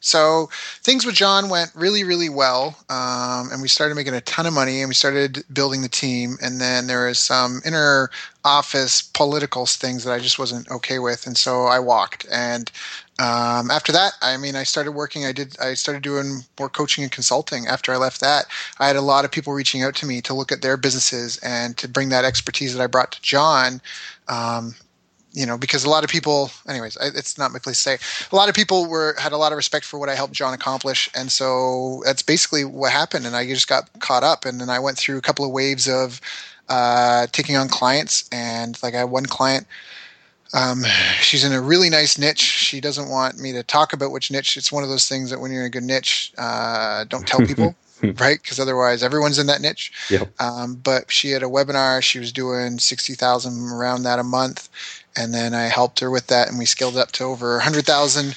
[0.00, 0.48] so
[0.82, 4.54] things with John went really, really well, um, and we started making a ton of
[4.54, 6.36] money, and we started building the team.
[6.42, 8.10] And then there was some inner
[8.44, 12.26] office political things that I just wasn't okay with, and so I walked.
[12.28, 12.72] And
[13.18, 15.24] um, after that, I mean, I started working.
[15.24, 15.58] I did.
[15.60, 17.66] I started doing more coaching and consulting.
[17.66, 18.46] After I left that,
[18.78, 21.36] I had a lot of people reaching out to me to look at their businesses
[21.38, 23.80] and to bring that expertise that I brought to John.
[24.28, 24.74] Um,
[25.32, 28.26] you know, because a lot of people, anyways, I, it's not my place to say.
[28.30, 30.54] A lot of people were had a lot of respect for what I helped John
[30.54, 33.26] accomplish, and so that's basically what happened.
[33.26, 35.88] And I just got caught up, and then I went through a couple of waves
[35.88, 36.20] of
[36.68, 39.66] uh, taking on clients, and like I had one client
[40.54, 40.84] um,
[41.20, 42.40] she's in a really nice niche.
[42.40, 44.56] She doesn't want me to talk about which niche.
[44.56, 47.40] It's one of those things that when you're in a good niche, uh, don't tell
[47.46, 47.74] people,
[48.18, 48.40] right?
[48.40, 49.92] Because otherwise, everyone's in that niche.
[50.10, 50.40] Yep.
[50.40, 52.02] Um, but she had a webinar.
[52.02, 54.68] She was doing sixty thousand around that a month,
[55.16, 57.84] and then I helped her with that, and we scaled up to over a hundred
[57.84, 58.36] thousand.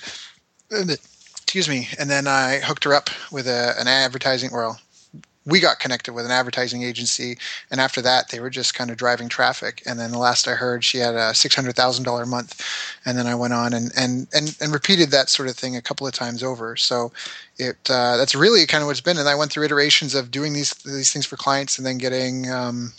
[0.69, 1.89] Excuse me.
[1.99, 4.51] And then I hooked her up with a, an advertising.
[4.53, 4.79] Well,
[5.45, 7.37] we got connected with an advertising agency,
[7.71, 9.81] and after that, they were just kind of driving traffic.
[9.85, 12.61] And then the last I heard, she had a six hundred thousand dollar a month,
[13.05, 15.81] and then I went on and, and and and repeated that sort of thing a
[15.81, 16.75] couple of times over.
[16.75, 17.11] So
[17.57, 19.17] it uh, that's really kind of what it's been.
[19.17, 22.51] And I went through iterations of doing these these things for clients, and then getting
[22.51, 22.93] um,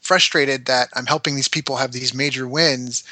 [0.00, 3.04] frustrated that I'm helping these people have these major wins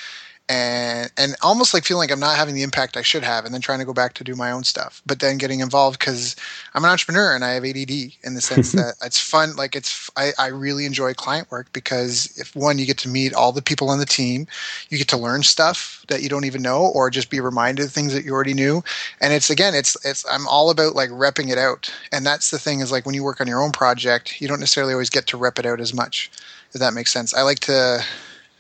[0.49, 3.53] and and almost like feeling like I'm not having the impact I should have, and
[3.53, 6.37] then trying to go back to do my own stuff, but then getting involved because
[6.75, 7.91] I'm an entrepreneur and I have ADD
[8.23, 9.57] in the sense that it's fun.
[9.57, 13.35] Like it's I, I really enjoy client work because if one you get to meet
[13.35, 14.47] all the people on the team,
[14.89, 17.93] you get to learn stuff that you don't even know, or just be reminded of
[17.93, 18.83] things that you already knew.
[19.21, 22.59] And it's again, it's it's I'm all about like repping it out, and that's the
[22.59, 25.27] thing is like when you work on your own project, you don't necessarily always get
[25.29, 26.31] to rep it out as much.
[26.73, 28.05] If that makes sense, I like to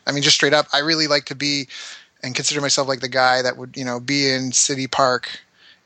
[0.08, 1.68] I mean, just straight up, I really like to be
[2.22, 5.40] and consider myself like the guy that would, you know, be in City Park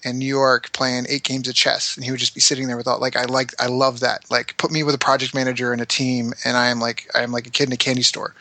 [0.04, 2.76] in New York playing eight games of chess, and he would just be sitting there
[2.76, 4.24] with all like I like I love that.
[4.30, 7.22] Like, put me with a project manager and a team, and I am like I
[7.22, 8.34] am like a kid in a candy store,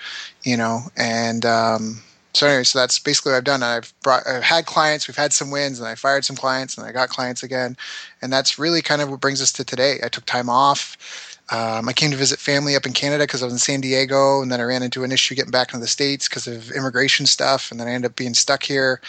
[0.44, 0.82] you know.
[0.98, 2.02] And um,
[2.34, 3.64] so anyway, so that's basically what I've done.
[3.64, 6.88] I've brought I've had clients, we've had some wins, and I fired some clients, and
[6.88, 7.78] I got clients again,
[8.22, 10.00] and that's really kind of what brings us to today.
[10.04, 13.46] I took time off um, I came to visit family up in Canada because I
[13.46, 15.88] was in San Diego, and then I ran into an issue getting back into the
[15.88, 19.02] states because of immigration stuff, and then I ended up being stuck here.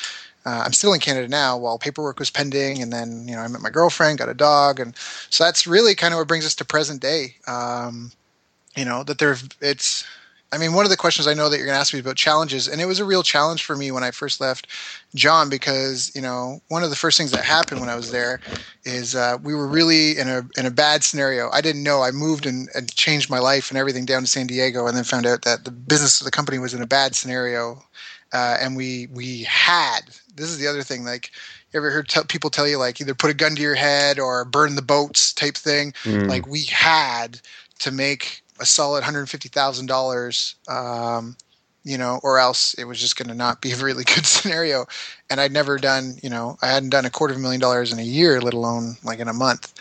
[0.45, 3.49] Uh, I'm still in Canada now while paperwork was pending, and then you know I
[3.49, 4.97] met my girlfriend, got a dog, and
[5.31, 7.37] so that's really kind of what brings us to present day.
[7.47, 8.11] Um,
[8.77, 10.05] you know that there, it's
[10.53, 12.17] I mean, one of the questions I know that you're going to ask me about
[12.17, 14.67] challenges, and it was a real challenge for me when I first left
[15.15, 18.38] John because you know one of the first things that happened when I was there
[18.85, 21.51] is uh, we were really in a in a bad scenario.
[21.51, 24.47] I didn't know I moved and, and, changed my life and everything down to San
[24.47, 27.15] Diego, and then found out that the business of the company was in a bad
[27.15, 27.83] scenario,
[28.35, 30.01] uh, and we we had
[30.37, 31.31] this is the other thing like
[31.73, 34.19] you ever heard t- people tell you like either put a gun to your head
[34.19, 36.29] or burn the boats type thing mm.
[36.29, 37.41] like we had
[37.79, 40.55] to make a solid hundred fifty thousand um, dollars,
[41.85, 44.87] you know, or else it was just going to not be a really good scenario.
[45.33, 47.90] And I'd never done, you know, I hadn't done a quarter of a million dollars
[47.90, 49.73] in a year, let alone like in a month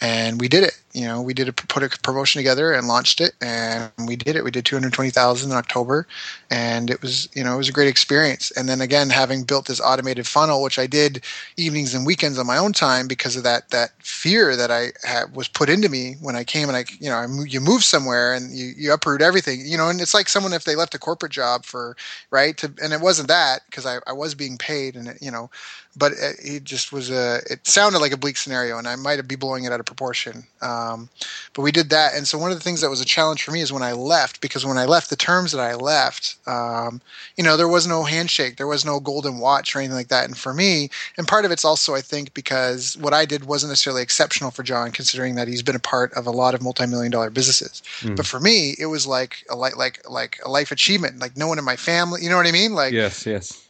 [0.00, 0.80] and we did it.
[0.92, 4.34] You know, we did a, put a promotion together and launched it, and we did
[4.34, 4.42] it.
[4.42, 6.06] We did two hundred twenty thousand in October,
[6.50, 8.50] and it was you know it was a great experience.
[8.52, 11.22] And then again, having built this automated funnel, which I did
[11.56, 15.36] evenings and weekends on my own time because of that that fear that I had,
[15.36, 18.34] was put into me when I came and I you know I, you move somewhere
[18.34, 19.60] and you you uproot everything.
[19.64, 21.96] You know, and it's like someone if they left a corporate job for
[22.30, 25.30] right to, and it wasn't that because I, I was being paid and it, you
[25.30, 25.50] know
[25.96, 29.26] but it, it, just was a it sounded like a bleak scenario and i might
[29.26, 30.44] be blowing it out of proportion.
[30.62, 31.08] Um,
[31.54, 33.50] but we did that and so one of the things that was a challenge for
[33.50, 37.00] me is when i left because when i left the terms that i left um,
[37.36, 40.24] you know there was no handshake there was no golden watch or anything like that.
[40.26, 43.70] And for me and part of it's also i think because what i did wasn't
[43.70, 47.10] necessarily exceptional for john considering that he's been a part of a lot of multi-million
[47.10, 47.82] dollar businesses.
[48.00, 48.16] Mm.
[48.16, 51.48] but for me it was like a like like like a life achievement like no
[51.48, 52.74] one in my family you know what i mean?
[52.74, 53.69] Like yes yes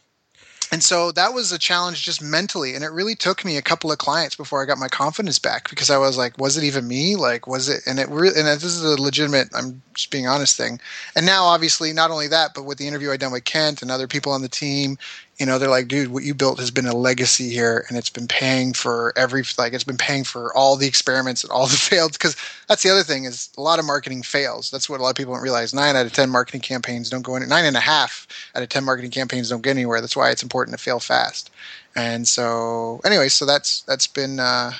[0.71, 3.91] and so that was a challenge just mentally and it really took me a couple
[3.91, 6.87] of clients before i got my confidence back because i was like was it even
[6.87, 7.15] me?
[7.15, 10.55] Like was it and it really and this is a legitimate i'm just being honest
[10.57, 10.79] thing.
[11.15, 13.91] And now obviously not only that but with the interview i done with kent and
[13.91, 14.97] other people on the team
[15.41, 18.11] you know they're like dude what you built has been a legacy here and it's
[18.11, 21.75] been paying for every like it's been paying for all the experiments and all the
[21.89, 24.69] failed because that's the other thing is a lot of marketing fails.
[24.69, 25.73] That's what a lot of people don't realize.
[25.73, 28.69] Nine out of ten marketing campaigns don't go in nine and a half out of
[28.69, 29.99] ten marketing campaigns don't get anywhere.
[29.99, 31.49] That's why it's important to fail fast.
[31.95, 34.73] And so anyway so that's that's been uh,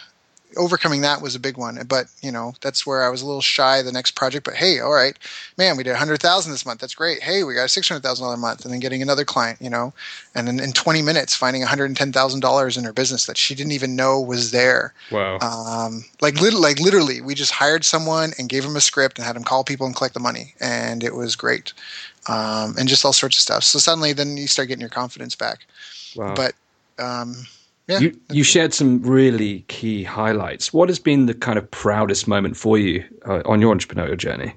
[0.57, 1.79] overcoming that was a big one.
[1.87, 4.45] But you know, that's where I was a little shy the next project.
[4.45, 5.17] But hey, all right,
[5.57, 6.79] man, we did a hundred thousand this month.
[6.79, 7.21] That's great.
[7.21, 9.61] Hey, we got a six hundred thousand dollar month, and then getting another client.
[9.61, 9.93] You know,
[10.35, 13.25] and then in twenty minutes finding one hundred and ten thousand dollars in her business
[13.25, 14.93] that she didn't even know was there.
[15.11, 15.39] Wow.
[15.39, 19.25] Um, like literally, like literally, we just hired someone and gave him a script and
[19.25, 21.73] had him call people and collect the money, and it was great.
[22.27, 23.63] Um, and just all sorts of stuff.
[23.63, 25.65] So suddenly, then you start getting your confidence back.
[26.15, 26.35] Wow.
[26.35, 26.53] But
[26.99, 27.47] um,
[27.91, 27.99] yeah.
[27.99, 30.71] You, you shared some really key highlights.
[30.71, 34.54] What has been the kind of proudest moment for you uh, on your entrepreneurial journey?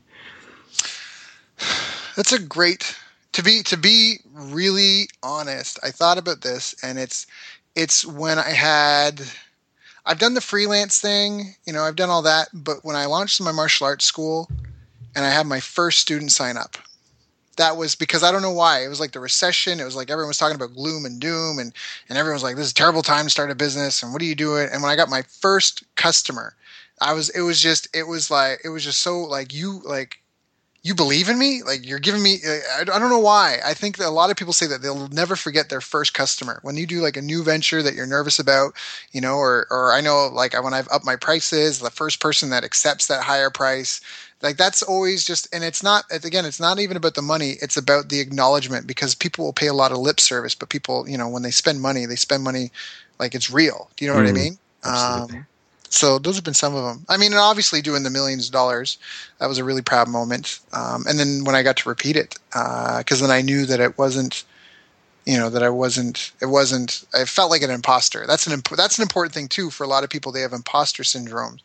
[2.16, 2.96] That's a great
[3.32, 5.80] to be to be really honest.
[5.82, 7.26] I thought about this, and it's
[7.74, 9.20] it's when I had
[10.06, 13.40] I've done the freelance thing, you know, I've done all that, but when I launched
[13.40, 14.48] my martial arts school
[15.16, 16.76] and I had my first student sign up,
[17.56, 18.84] that was because I don't know why.
[18.84, 19.80] It was like the recession.
[19.80, 21.72] It was like everyone was talking about gloom and doom, and
[22.08, 24.22] and everyone was like, "This is a terrible time to start a business." And what
[24.22, 24.68] are you doing?
[24.72, 26.54] And when I got my first customer,
[27.00, 27.30] I was.
[27.30, 27.88] It was just.
[27.94, 28.60] It was like.
[28.64, 30.20] It was just so like you like.
[30.82, 31.62] You believe in me?
[31.62, 32.40] Like you're giving me.
[32.78, 33.58] I, don't know why.
[33.64, 36.58] I think that a lot of people say that they'll never forget their first customer
[36.60, 38.74] when you do like a new venture that you're nervous about,
[39.10, 42.50] you know, or or I know like when I've upped my prices, the first person
[42.50, 44.02] that accepts that higher price,
[44.44, 47.76] like that's always just and it's not again it's not even about the money it's
[47.76, 51.18] about the acknowledgement because people will pay a lot of lip service but people you
[51.18, 52.70] know when they spend money they spend money
[53.20, 55.46] like it's real do you know mm, what i mm, mean um,
[55.90, 57.04] so those have been some of them.
[57.08, 58.98] I mean, and obviously doing the millions of dollars,
[59.38, 60.60] that was a really proud moment.
[60.72, 63.80] Um, and then when I got to repeat it, because uh, then I knew that
[63.80, 64.44] it wasn't,
[65.24, 67.04] you know, that I wasn't, it wasn't.
[67.14, 68.26] I felt like an imposter.
[68.26, 70.32] That's an imp- that's an important thing too for a lot of people.
[70.32, 71.58] They have imposter syndrome,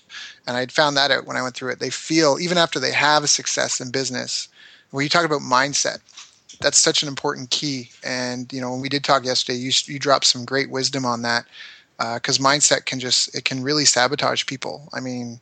[0.48, 1.80] and I found that out when I went through it.
[1.80, 4.48] They feel even after they have a success in business.
[4.92, 6.00] When you talk about mindset,
[6.62, 7.90] that's such an important key.
[8.04, 11.22] And you know, when we did talk yesterday, you you dropped some great wisdom on
[11.24, 11.46] that
[11.98, 14.88] because uh, mindset can just it can really sabotage people.
[14.94, 15.42] I mean,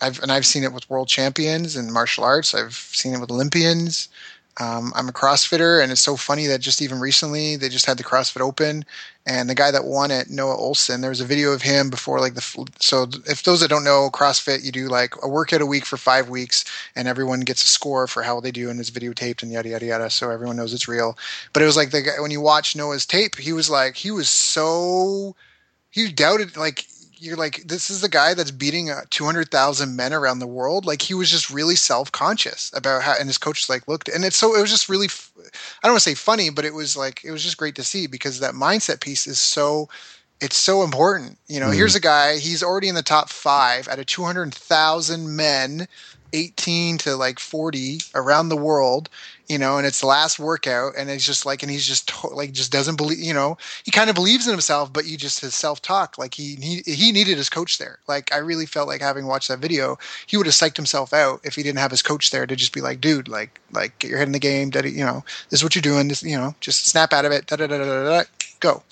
[0.00, 2.54] I've and I've seen it with world champions in martial arts.
[2.54, 4.08] I've seen it with Olympians.
[4.60, 7.96] Um, I'm a CrossFitter, and it's so funny that just even recently they just had
[7.96, 8.84] the CrossFit Open,
[9.24, 12.18] and the guy that won it, Noah Ohlsen, there was a video of him before
[12.18, 12.68] like the.
[12.80, 15.96] So if those that don't know CrossFit, you do like a workout a week for
[15.96, 16.64] five weeks,
[16.96, 19.86] and everyone gets a score for how they do, and it's videotaped and yada yada
[19.86, 21.16] yada, so everyone knows it's real.
[21.52, 24.10] But it was like the guy when you watch Noah's tape, he was like he
[24.10, 25.36] was so
[25.90, 26.84] he doubted like
[27.20, 30.84] you're like this is the guy that's beating uh, 200,000 men around the world.
[30.84, 34.36] Like he was just really self-conscious about how and his coach like looked and it's
[34.36, 35.08] so it was just really
[35.42, 37.84] I don't want to say funny but it was like it was just great to
[37.84, 39.88] see because that mindset piece is so
[40.40, 41.38] it's so important.
[41.48, 41.74] You know mm.
[41.74, 45.88] here's a guy he's already in the top 5 out of 200,000 men
[46.32, 49.08] 18 to like 40 around the world
[49.48, 52.52] you know, and it's the last workout, and it's just like, and he's just like,
[52.52, 55.54] just doesn't believe, you know, he kind of believes in himself, but you just his
[55.54, 57.98] self talk, like he, he he needed his coach there.
[58.06, 61.40] Like I really felt like having watched that video, he would have psyched himself out
[61.44, 64.10] if he didn't have his coach there to just be like, dude, like like get
[64.10, 66.36] your head in the game, daddy, you know, this is what you're doing, this, you
[66.36, 68.22] know, just snap out of it, da da da da da,
[68.60, 68.82] go,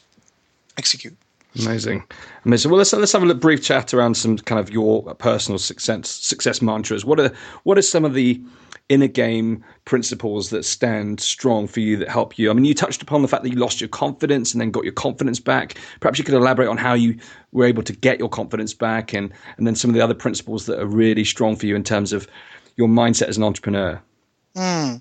[0.79, 1.17] execute.
[1.61, 2.05] Amazing,
[2.45, 2.71] amazing.
[2.71, 6.61] Well, let's let's have a brief chat around some kind of your personal success success
[6.61, 7.05] mantras.
[7.05, 8.43] What are what are some of the
[8.89, 12.51] inner game principles that stand strong for you that help you?
[12.51, 14.85] I mean, you touched upon the fact that you lost your confidence and then got
[14.85, 15.77] your confidence back.
[16.01, 17.19] Perhaps you could elaborate on how you
[17.53, 20.67] were able to get your confidence back and, and then some of the other principles
[20.67, 22.29] that are really strong for you in terms of
[22.77, 24.01] your mindset as an entrepreneur.
[24.55, 25.01] Mm.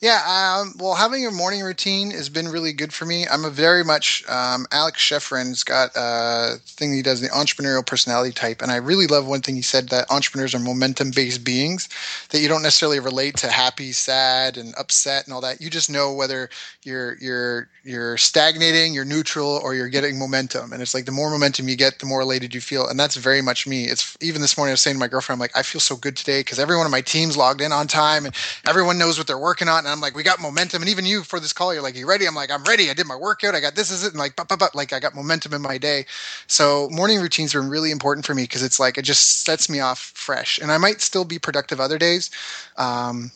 [0.00, 3.26] Yeah, um, well, having a morning routine has been really good for me.
[3.26, 8.32] I'm a very much um, Alex Schefren's got a thing he does the entrepreneurial personality
[8.32, 11.88] type, and I really love one thing he said that entrepreneurs are momentum based beings.
[12.30, 15.62] That you don't necessarily relate to happy, sad, and upset and all that.
[15.62, 16.50] You just know whether
[16.82, 20.72] you're you're you're stagnating, you're neutral, or you're getting momentum.
[20.74, 22.86] And it's like the more momentum you get, the more elated you feel.
[22.86, 23.84] And that's very much me.
[23.84, 25.96] It's even this morning I was saying to my girlfriend, I'm like, I feel so
[25.96, 28.34] good today because every one of my teams logged in on time and
[28.66, 29.85] everyone knows what they're working on.
[29.86, 30.82] And I'm like, we got momentum.
[30.82, 32.26] And even you for this call, you're like, you ready?
[32.26, 32.90] I'm like, I'm ready.
[32.90, 33.54] I did my workout.
[33.54, 34.08] I got this is it.
[34.08, 36.06] And like, but, but, but, like I got momentum in my day.
[36.48, 39.78] So morning routines are really important for me because it's like, it just sets me
[39.78, 40.58] off fresh.
[40.58, 42.32] And I might still be productive other days.
[42.76, 43.30] Um,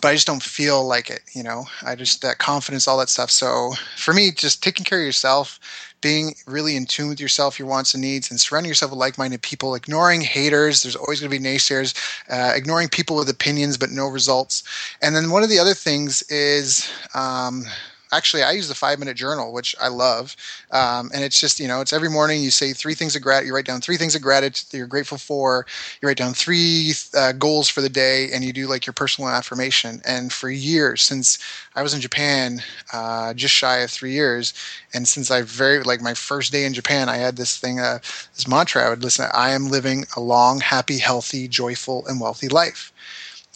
[0.00, 1.66] but I just don't feel like it, you know.
[1.84, 3.30] I just that confidence, all that stuff.
[3.30, 5.58] So for me, just taking care of yourself,
[6.00, 9.42] being really in tune with yourself, your wants and needs, and surrounding yourself with like-minded
[9.42, 9.74] people.
[9.74, 10.82] Ignoring haters.
[10.82, 11.94] There's always going to be naysayers.
[12.30, 14.62] Uh, ignoring people with opinions but no results.
[15.02, 17.64] And then one of the other things is um,
[18.12, 20.36] actually I use the five minute journal, which I love.
[20.70, 23.48] Um, and it's just, you know, it's every morning you say three things of gratitude,
[23.48, 25.66] you write down three things of gratitude you're grateful for,
[26.00, 29.30] you write down three uh, goals for the day, and you do like your personal
[29.30, 30.00] affirmation.
[30.04, 31.38] And for years, since
[31.74, 34.54] I was in Japan, uh, just shy of three years,
[34.94, 37.98] and since I very, like my first day in Japan, I had this thing, uh,
[38.34, 42.48] this mantra I would listen I am living a long, happy, healthy, joyful, and wealthy
[42.48, 42.92] life.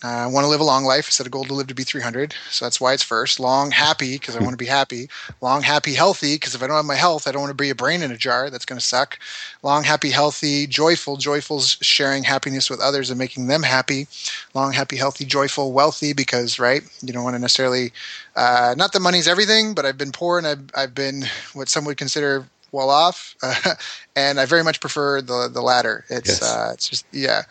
[0.04, 1.06] I want to live a long life.
[1.08, 2.34] I set a goal to live to be 300.
[2.50, 3.40] So that's why it's first.
[3.40, 5.08] Long, happy, because I want to be happy.
[5.40, 7.70] Long, happy, healthy, because if I don't have my health, I don't want to be
[7.70, 8.50] a brain in a jar.
[8.50, 9.18] That's going to suck.
[9.62, 11.16] Long, happy, healthy, joyful.
[11.16, 14.06] Joyful's sharing happiness with others and making them happy.
[14.52, 17.92] Long, happy, healthy, joyful, wealthy, because, right, you don't want to necessarily,
[18.36, 21.86] uh, not that money's everything, but I've been poor and I've, I've been what some
[21.86, 23.74] would consider well off, uh,
[24.16, 26.04] and I very much prefer the the latter.
[26.10, 26.42] It's yes.
[26.42, 27.42] uh, it's just yeah,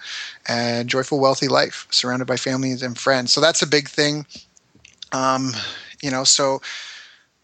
[0.47, 3.33] and joyful, wealthy life, surrounded by families and friends.
[3.33, 4.25] So that's a big thing.
[5.11, 5.53] Um,
[6.01, 6.61] you know, so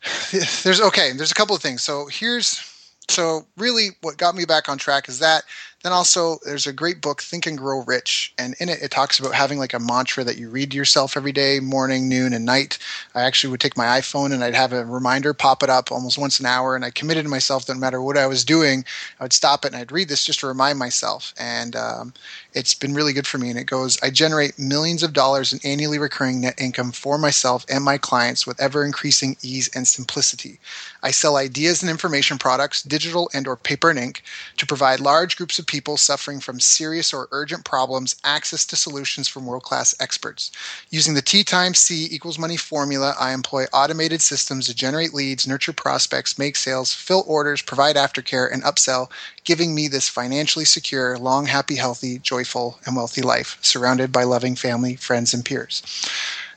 [0.63, 1.13] there's okay.
[1.13, 1.81] There's a couple of things.
[1.81, 2.63] So here's
[3.09, 5.43] so really what got me back on track is that
[5.83, 9.17] then also, there's a great book, Think and Grow Rich, and in it, it talks
[9.17, 12.43] about having like a mantra that you read to yourself every day, morning, noon, and
[12.43, 12.77] night.
[13.15, 16.17] I actually would take my iPhone and I'd have a reminder pop it up almost
[16.17, 18.83] once an hour, and I committed to myself that no matter what I was doing,
[19.19, 21.33] I would stop it and I'd read this just to remind myself.
[21.39, 22.13] And um,
[22.53, 23.49] it's been really good for me.
[23.49, 27.65] And it goes, I generate millions of dollars in annually recurring net income for myself
[27.69, 30.59] and my clients with ever increasing ease and simplicity.
[31.03, 34.23] I sell ideas and information products, digital and or paper and ink,
[34.57, 39.27] to provide large groups of people suffering from serious or urgent problems access to solutions
[39.27, 40.51] from world class experts.
[40.89, 45.47] Using the T times C equals money formula, I employ automated systems to generate leads,
[45.47, 49.09] nurture prospects, make sales, fill orders, provide aftercare, and upsell,
[49.43, 52.38] giving me this financially secure, long, happy, healthy, joyful,
[52.85, 55.83] and wealthy life, surrounded by loving family, friends, and peers.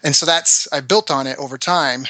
[0.03, 2.05] And so that's, I built on it over time.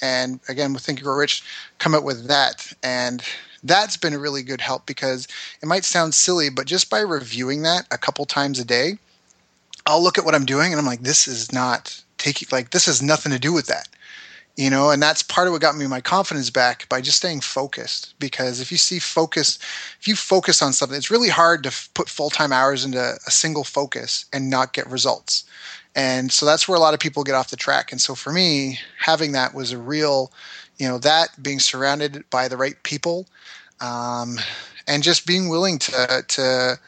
[0.00, 1.42] And again, with Think and Grow Rich,
[1.78, 2.72] come up with that.
[2.82, 3.22] And
[3.64, 5.26] that's been a really good help because
[5.62, 8.98] it might sound silly, but just by reviewing that a couple times a day,
[9.86, 12.86] I'll look at what I'm doing and I'm like, this is not taking, like, this
[12.86, 13.88] has nothing to do with that.
[14.58, 17.42] You know, and that's part of what got me my confidence back by just staying
[17.42, 18.12] focused.
[18.18, 19.56] Because if you see focus,
[20.00, 22.98] if you focus on something, it's really hard to f- put full time hours into
[22.98, 25.44] a single focus and not get results.
[25.94, 27.92] And so that's where a lot of people get off the track.
[27.92, 30.32] And so for me, having that was a real,
[30.76, 33.28] you know, that being surrounded by the right people
[33.80, 34.40] um,
[34.88, 36.80] and just being willing to to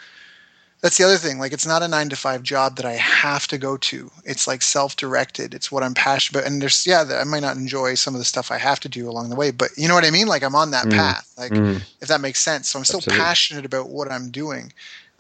[0.81, 3.47] that's the other thing like it's not a nine to five job that i have
[3.47, 4.11] to go to.
[4.25, 5.55] It's like self-directed.
[5.55, 6.51] It's what i'm passionate about.
[6.51, 9.09] And there's yeah i might not enjoy some of the stuff i have to do
[9.09, 10.27] along the way but you know what i mean?
[10.27, 10.93] Like i'm on that mm.
[10.93, 11.83] path like mm.
[12.01, 12.69] if that makes sense.
[12.69, 13.25] So i'm still Absolutely.
[13.25, 14.73] passionate about what i'm doing.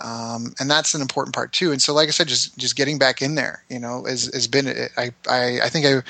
[0.02, 1.72] Um, and that's an important part too.
[1.72, 4.46] And so like i said just just getting back in there you know has, has
[4.46, 6.02] been i i, I think i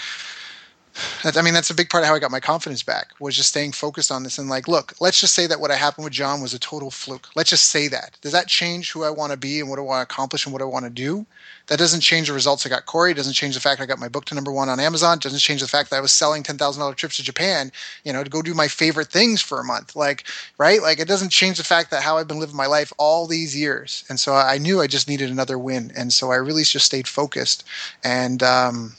[1.24, 3.51] I mean, that's a big part of how I got my confidence back was just
[3.51, 6.12] staying focused on this and like, look, let's just say that what I happened with
[6.12, 7.28] John was a total fluke.
[7.36, 8.16] Let's just say that.
[8.20, 10.53] Does that change who I want to be and what I want to accomplish and
[10.53, 11.26] what I want to do?
[11.68, 13.12] That doesn't change the results I got Corey.
[13.12, 15.18] It doesn't change the fact I got my book to number one on Amazon.
[15.18, 17.70] It doesn't change the fact that I was selling ten thousand dollar trips to Japan,
[18.05, 19.95] you know, to go do my favorite things for a month.
[19.95, 20.26] Like,
[20.59, 20.82] right?
[20.82, 23.57] Like, it doesn't change the fact that how I've been living my life all these
[23.57, 24.05] years.
[24.09, 25.93] And so I knew I just needed another win.
[25.97, 27.64] And so I really just stayed focused.
[28.03, 28.95] And um,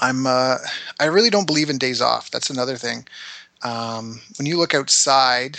[0.00, 0.58] I'm uh,
[1.00, 2.30] I really don't believe in days off.
[2.30, 3.06] That's another thing.
[3.62, 5.58] Um, when you look outside,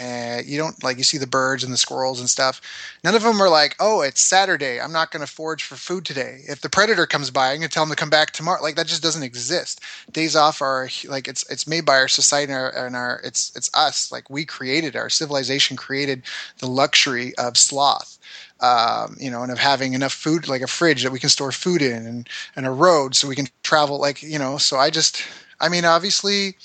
[0.00, 2.60] uh, you don't like you see the birds and the squirrels and stuff.
[3.02, 4.80] None of them are like, oh, it's Saturday.
[4.80, 6.42] I'm not going to forage for food today.
[6.48, 8.62] If the predator comes by, I'm going to tell him to come back tomorrow.
[8.62, 9.80] Like that just doesn't exist.
[10.12, 13.52] Days off are like it's it's made by our society and our, and our it's
[13.56, 14.12] it's us.
[14.12, 16.22] Like we created our civilization created
[16.58, 18.17] the luxury of sloth
[18.60, 21.52] um, you know, and of having enough food, like a fridge that we can store
[21.52, 24.00] food in, and and a road so we can travel.
[24.00, 25.22] Like you know, so I just,
[25.60, 26.56] I mean, obviously,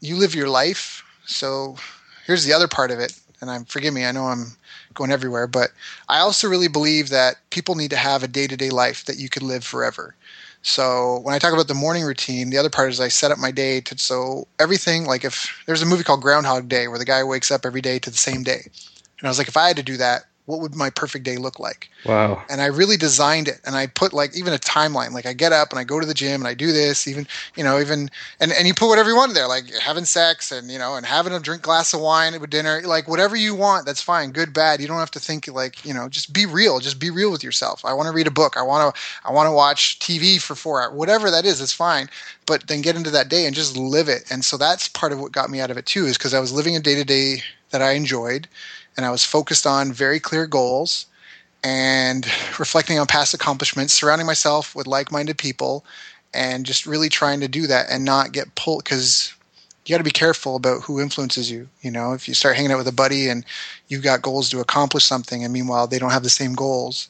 [0.00, 1.02] you live your life.
[1.26, 1.76] So
[2.26, 4.56] here's the other part of it, and I'm forgive me, I know I'm
[4.94, 5.70] going everywhere, but
[6.08, 9.18] I also really believe that people need to have a day to day life that
[9.18, 10.14] you could live forever.
[10.62, 13.38] So when I talk about the morning routine, the other part is I set up
[13.38, 17.04] my day to so everything like if there's a movie called Groundhog Day where the
[17.04, 18.62] guy wakes up every day to the same day.
[19.18, 21.36] And I was like, if I had to do that, what would my perfect day
[21.36, 21.88] look like?
[22.04, 22.42] Wow.
[22.50, 25.12] And I really designed it and I put like even a timeline.
[25.12, 27.26] Like I get up and I go to the gym and I do this, even
[27.56, 30.52] you know, even and, and you put whatever you want in there, like having sex
[30.52, 33.54] and you know, and having a drink glass of wine with dinner, like whatever you
[33.54, 34.32] want, that's fine.
[34.32, 34.80] Good, bad.
[34.80, 36.78] You don't have to think like, you know, just be real.
[36.78, 37.82] Just be real with yourself.
[37.84, 38.58] I want to read a book.
[38.58, 40.94] I want to I want to watch TV for four hours.
[40.94, 42.10] Whatever that is, it's fine.
[42.44, 44.30] But then get into that day and just live it.
[44.30, 46.40] And so that's part of what got me out of it too, is because I
[46.40, 48.46] was living a day to day that I enjoyed
[48.96, 51.06] and I was focused on very clear goals
[51.62, 52.26] and
[52.58, 55.84] reflecting on past accomplishments, surrounding myself with like minded people,
[56.32, 59.32] and just really trying to do that and not get pulled because
[59.86, 61.68] you got to be careful about who influences you.
[61.82, 63.44] You know, if you start hanging out with a buddy and
[63.88, 67.08] you've got goals to accomplish something, and meanwhile they don't have the same goals,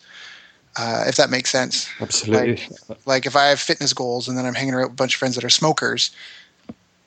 [0.77, 1.89] uh, if that makes sense.
[2.01, 2.57] Absolutely.
[2.89, 5.15] Like, like, if I have fitness goals and then I'm hanging around with a bunch
[5.15, 6.11] of friends that are smokers,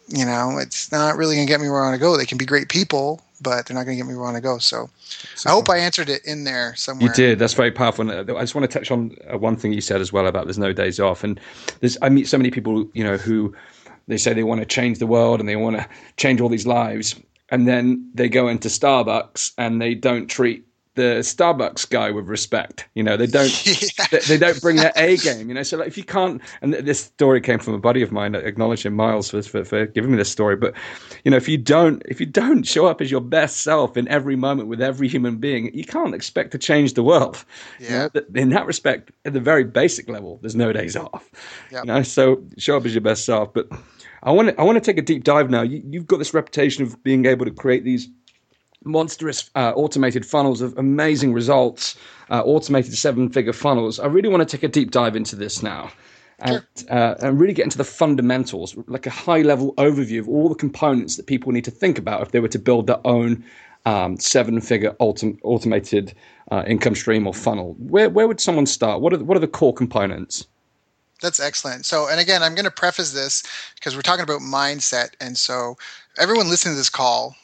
[0.07, 2.15] you know, it's not really going to get me where I want to go.
[2.15, 4.37] They can be great people, but they're not going to get me where I want
[4.37, 4.57] to go.
[4.57, 4.89] So
[5.45, 7.07] I hope I answered it in there somewhere.
[7.07, 7.39] You did.
[7.39, 8.09] That's very powerful.
[8.09, 10.45] And I just want to touch on uh, one thing you said as well about
[10.45, 11.23] there's no days off.
[11.23, 11.39] And
[11.79, 13.55] there's I meet so many people, you know, who
[14.07, 16.67] they say they want to change the world and they want to change all these
[16.67, 17.15] lives,
[17.49, 20.66] and then they go into Starbucks and they don't treat
[20.97, 22.87] the Starbucks guy with respect.
[22.95, 24.05] You know, they don't yeah.
[24.11, 25.47] they, they, don't bring their A game.
[25.47, 28.11] You know, so like if you can't, and this story came from a buddy of
[28.11, 30.57] mine, acknowledging Miles for, for, for giving me this story.
[30.57, 30.73] But
[31.23, 34.07] you know, if you don't if you don't show up as your best self in
[34.09, 37.45] every moment with every human being, you can't expect to change the world.
[37.79, 38.09] Yeah.
[38.13, 41.29] You know, in that respect, at the very basic level, there's no days off.
[41.71, 41.85] Yep.
[41.85, 43.53] You know, so show up as your best self.
[43.53, 43.69] But
[44.23, 45.61] I want to I want to take a deep dive now.
[45.61, 48.09] You, you've got this reputation of being able to create these
[48.87, 51.95] monstrous uh, automated funnels of amazing results,
[52.29, 53.99] uh, automated seven figure funnels.
[53.99, 55.91] I really want to take a deep dive into this now.
[56.39, 60.49] And, uh, and, really get into the fundamentals, like a high level overview of all
[60.49, 63.43] the components that people need to think about if they were to build their own
[63.87, 66.13] um, seven figure autom- automated
[66.51, 67.75] uh, income stream or funnel.
[67.79, 69.01] Where, where would someone start?
[69.01, 70.45] What are, the, what are the core components?
[71.21, 71.85] That's excellent.
[71.85, 73.43] So, and again, I'm going to preface this
[73.75, 75.13] because we're talking about mindset.
[75.19, 75.77] And so,
[76.17, 77.35] everyone listening to this call,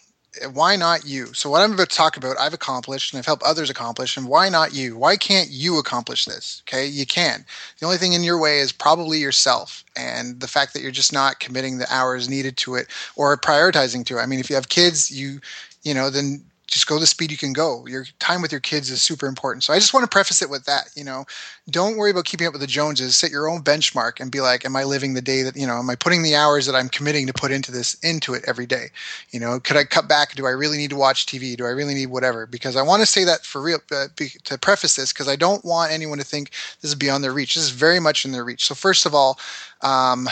[0.51, 1.33] why not you?
[1.33, 4.17] So what I'm about to talk about, I've accomplished and I've helped others accomplish.
[4.17, 4.97] And why not you?
[4.97, 6.63] Why can't you accomplish this?
[6.67, 7.45] Okay, you can.
[7.79, 11.13] The only thing in your way is probably yourself and the fact that you're just
[11.13, 14.21] not committing the hours needed to it or prioritizing to it.
[14.21, 15.39] I mean, if you have kids, you
[15.83, 17.85] you know, then just go the speed you can go.
[17.87, 19.63] Your time with your kids is super important.
[19.63, 20.89] So I just want to preface it with that.
[20.95, 21.25] You know,
[21.69, 23.15] don't worry about keeping up with the Joneses.
[23.15, 25.77] Set your own benchmark and be like, am I living the day that you know?
[25.77, 28.65] Am I putting the hours that I'm committing to put into this into it every
[28.65, 28.87] day?
[29.31, 30.35] You know, could I cut back?
[30.35, 31.55] Do I really need to watch TV?
[31.57, 32.45] Do I really need whatever?
[32.45, 35.35] Because I want to say that for real uh, be, to preface this because I
[35.35, 36.51] don't want anyone to think
[36.81, 37.55] this is beyond their reach.
[37.55, 38.65] This is very much in their reach.
[38.65, 39.37] So first of all,
[39.81, 40.29] um,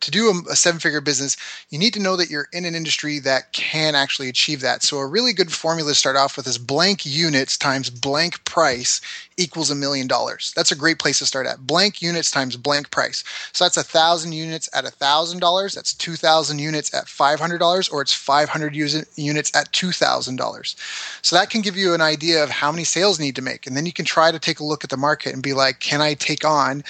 [0.00, 1.36] to do a, a seven figure business,
[1.70, 4.82] you need to know that you're in an industry that can actually achieve that.
[4.82, 9.00] So, a really good formula to start off with is blank units times blank price
[9.36, 10.52] equals a million dollars.
[10.56, 11.66] That's a great place to start at.
[11.66, 13.24] Blank units times blank price.
[13.52, 15.74] So, that's a thousand units at a thousand dollars.
[15.74, 20.76] That's 2,000 units at $500, or it's 500 units at $2,000.
[21.22, 23.66] So, that can give you an idea of how many sales need to make.
[23.66, 25.80] And then you can try to take a look at the market and be like,
[25.80, 26.84] can I take on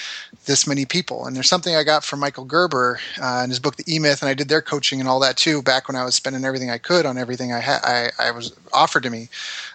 [0.45, 1.25] this many people?
[1.25, 4.21] And there's something I got from Michael Gerber uh, in his book, The E Myth,
[4.21, 5.61] and I did their coaching and all that too.
[5.61, 8.53] Back when I was spending everything I could on everything I had, I, I was
[8.73, 9.29] offered to me.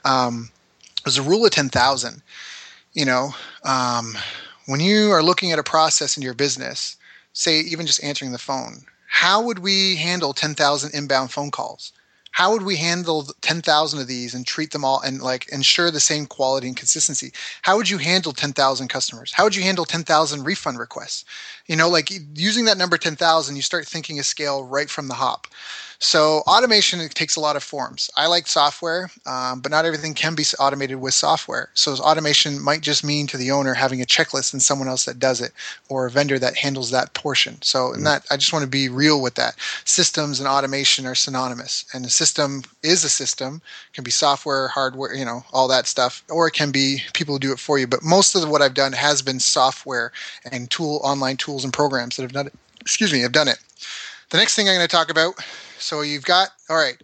[0.04, 0.50] Um,
[0.98, 2.22] it was a rule of ten thousand.
[2.92, 4.16] You know, um,
[4.66, 6.96] when you are looking at a process in your business,
[7.32, 11.92] say even just answering the phone, how would we handle ten thousand inbound phone calls?
[12.34, 16.00] How would we handle 10,000 of these and treat them all and like ensure the
[16.00, 17.32] same quality and consistency?
[17.62, 19.32] How would you handle 10,000 customers?
[19.32, 21.24] How would you handle 10,000 refund requests?
[21.66, 25.14] You know, like using that number 10,000, you start thinking a scale right from the
[25.14, 25.46] hop.
[25.98, 28.10] So automation takes a lot of forms.
[28.16, 31.70] I like software, um, but not everything can be automated with software.
[31.74, 35.18] So automation might just mean to the owner having a checklist and someone else that
[35.18, 35.52] does it,
[35.88, 37.60] or a vendor that handles that portion.
[37.62, 38.04] So mm-hmm.
[38.04, 39.56] that I just want to be real with that.
[39.84, 43.62] Systems and automation are synonymous, and a system is a system.
[43.90, 47.34] It can be software, hardware, you know, all that stuff, or it can be people
[47.34, 47.86] who do it for you.
[47.86, 50.12] But most of what I've done has been software
[50.50, 52.54] and tool online tools and programs that have done it.
[52.80, 53.58] Excuse me, have done it.
[54.30, 55.34] The next thing I'm going to talk about
[55.84, 57.00] so you've got all right.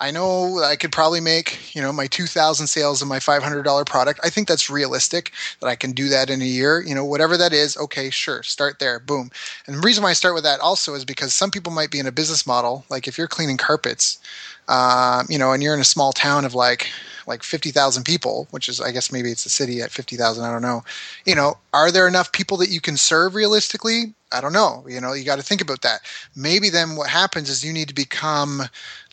[0.00, 4.18] I know I could probably make, you know, my 2000 sales of my $500 product.
[4.24, 6.80] I think that's realistic that I can do that in a year.
[6.80, 8.98] You know, whatever that is, okay, sure, start there.
[8.98, 9.30] Boom.
[9.66, 12.00] And the reason why I start with that also is because some people might be
[12.00, 14.18] in a business model, like if you're cleaning carpets,
[14.66, 16.90] uh, you know, and you're in a small town of like
[17.26, 20.44] like 50,000 people, which is, I guess maybe it's a city at 50,000.
[20.44, 20.84] I don't know.
[21.24, 24.14] You know, are there enough people that you can serve realistically?
[24.32, 24.84] I don't know.
[24.88, 26.00] You know, you got to think about that.
[26.34, 28.62] Maybe then what happens is you need to become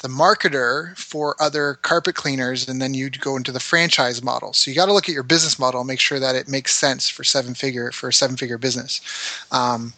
[0.02, 4.54] the marketer for other carpet cleaners and then you go into the franchise model.
[4.54, 6.76] So you got to look at your business model and make sure that it makes
[6.76, 9.00] sense for seven figure for a seven figure business.
[9.52, 9.94] Um,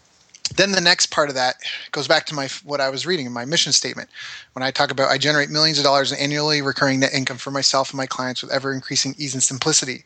[0.55, 1.55] then the next part of that
[1.91, 4.09] goes back to my what I was reading in my mission statement
[4.53, 7.51] when I talk about I generate millions of dollars in annually recurring net income for
[7.51, 10.03] myself and my clients with ever increasing ease and simplicity.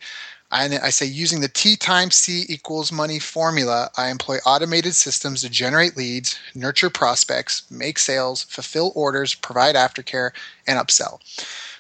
[0.50, 5.42] I, I say using the T times C equals money formula, I employ automated systems
[5.42, 10.32] to generate leads, nurture prospects, make sales, fulfill orders, provide aftercare,
[10.66, 11.20] and upsell.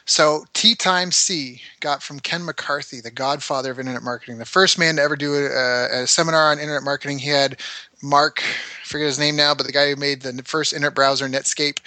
[0.07, 4.79] So T times C got from Ken McCarthy, the godfather of internet marketing, the first
[4.79, 7.19] man to ever do a, a, seminar on internet marketing.
[7.19, 7.59] He had
[8.01, 11.27] Mark, I forget his name now, but the guy who made the first internet browser,
[11.27, 11.79] Netscape.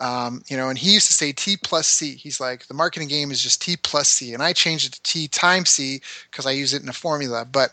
[0.00, 2.14] Um, you know, and he used to say T plus C.
[2.14, 4.34] He's like, the marketing game is just T plus C.
[4.34, 7.46] And I changed it to T times C because I use it in a formula.
[7.50, 7.70] But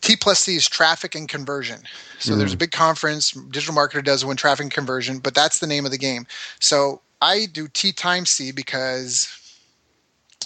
[0.00, 1.80] T plus C is traffic and conversion.
[2.20, 5.58] So mm there's a big conference, Digital Marketer does win traffic and conversion, but that's
[5.58, 6.26] the name of the game.
[6.60, 9.28] So I do T times C because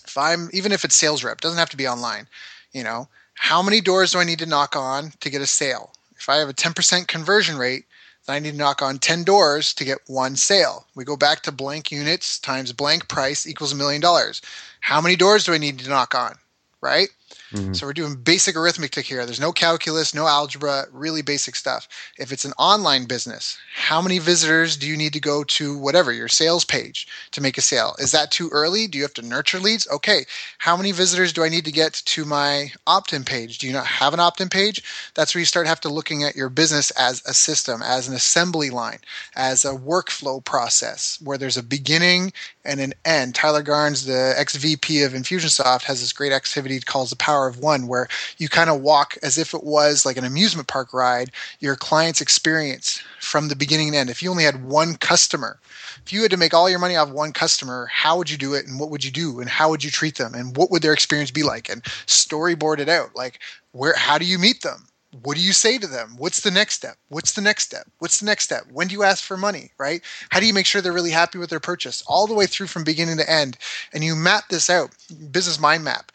[0.06, 2.28] if I'm, even if it's sales rep, doesn't have to be online,
[2.72, 5.90] you know, how many doors do I need to knock on to get a sale?
[6.16, 7.84] If I have a 10% conversion rate,
[8.26, 10.86] then I need to knock on 10 doors to get one sale.
[10.94, 14.40] We go back to blank units times blank price equals a million dollars.
[14.80, 16.36] How many doors do I need to knock on?
[16.80, 17.08] Right?
[17.52, 17.72] Mm-hmm.
[17.72, 19.24] So we're doing basic arithmetic here.
[19.24, 21.88] There's no calculus, no algebra, really basic stuff.
[22.18, 26.12] If it's an online business, how many visitors do you need to go to whatever
[26.12, 27.94] your sales page to make a sale?
[27.98, 28.86] Is that too early?
[28.86, 29.88] Do you have to nurture leads?
[29.88, 30.24] Okay.
[30.58, 33.58] How many visitors do I need to get to my opt-in page?
[33.58, 34.82] Do you not have an opt-in page?
[35.14, 38.14] That's where you start have to looking at your business as a system, as an
[38.14, 38.98] assembly line,
[39.36, 42.32] as a workflow process where there's a beginning
[42.64, 43.34] and an end.
[43.34, 47.60] Tyler Garns, the ex-VP of Infusionsoft, has this great activity called the Power Power of
[47.60, 48.08] One, where
[48.38, 51.30] you kind of walk as if it was like an amusement park ride,
[51.60, 54.10] your client's experience from the beginning and end.
[54.10, 55.60] If you only had one customer,
[56.04, 58.54] if you had to make all your money off one customer, how would you do
[58.54, 60.82] it and what would you do and how would you treat them and what would
[60.82, 63.14] their experience be like and storyboard it out?
[63.14, 63.38] Like
[63.70, 64.88] where how do you meet them?
[65.22, 66.14] what do you say to them?
[66.18, 66.96] What's the next step?
[67.08, 67.86] What's the next step?
[67.98, 68.64] What's the next step?
[68.70, 70.02] When do you ask for money, right?
[70.30, 72.66] How do you make sure they're really happy with their purchase all the way through
[72.66, 73.56] from beginning to end?
[73.92, 74.90] And you map this out,
[75.30, 76.12] business mind map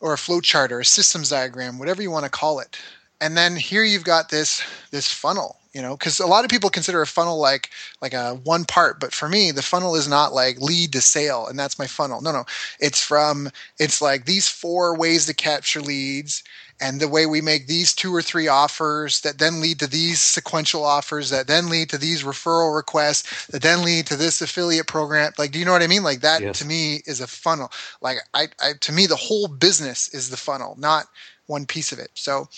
[0.00, 2.78] or a flow chart or a systems diagram, whatever you want to call it.
[3.20, 6.70] And then here you've got this this funnel you know because a lot of people
[6.70, 7.70] consider a funnel like
[8.02, 11.46] like a one part but for me the funnel is not like lead to sale
[11.46, 12.20] and that's my funnel.
[12.20, 12.44] No no.
[12.78, 16.42] It's from it's like these four ways to capture leads
[16.80, 20.18] and the way we make these two or three offers that then lead to these
[20.18, 24.86] sequential offers that then lead to these referral requests that then lead to this affiliate
[24.86, 25.32] program.
[25.38, 26.02] Like do you know what i mean?
[26.02, 26.58] Like that yes.
[26.58, 27.70] to me is a funnel.
[28.00, 31.06] Like I, I to me the whole business is the funnel not
[31.46, 32.10] one piece of it.
[32.14, 32.48] So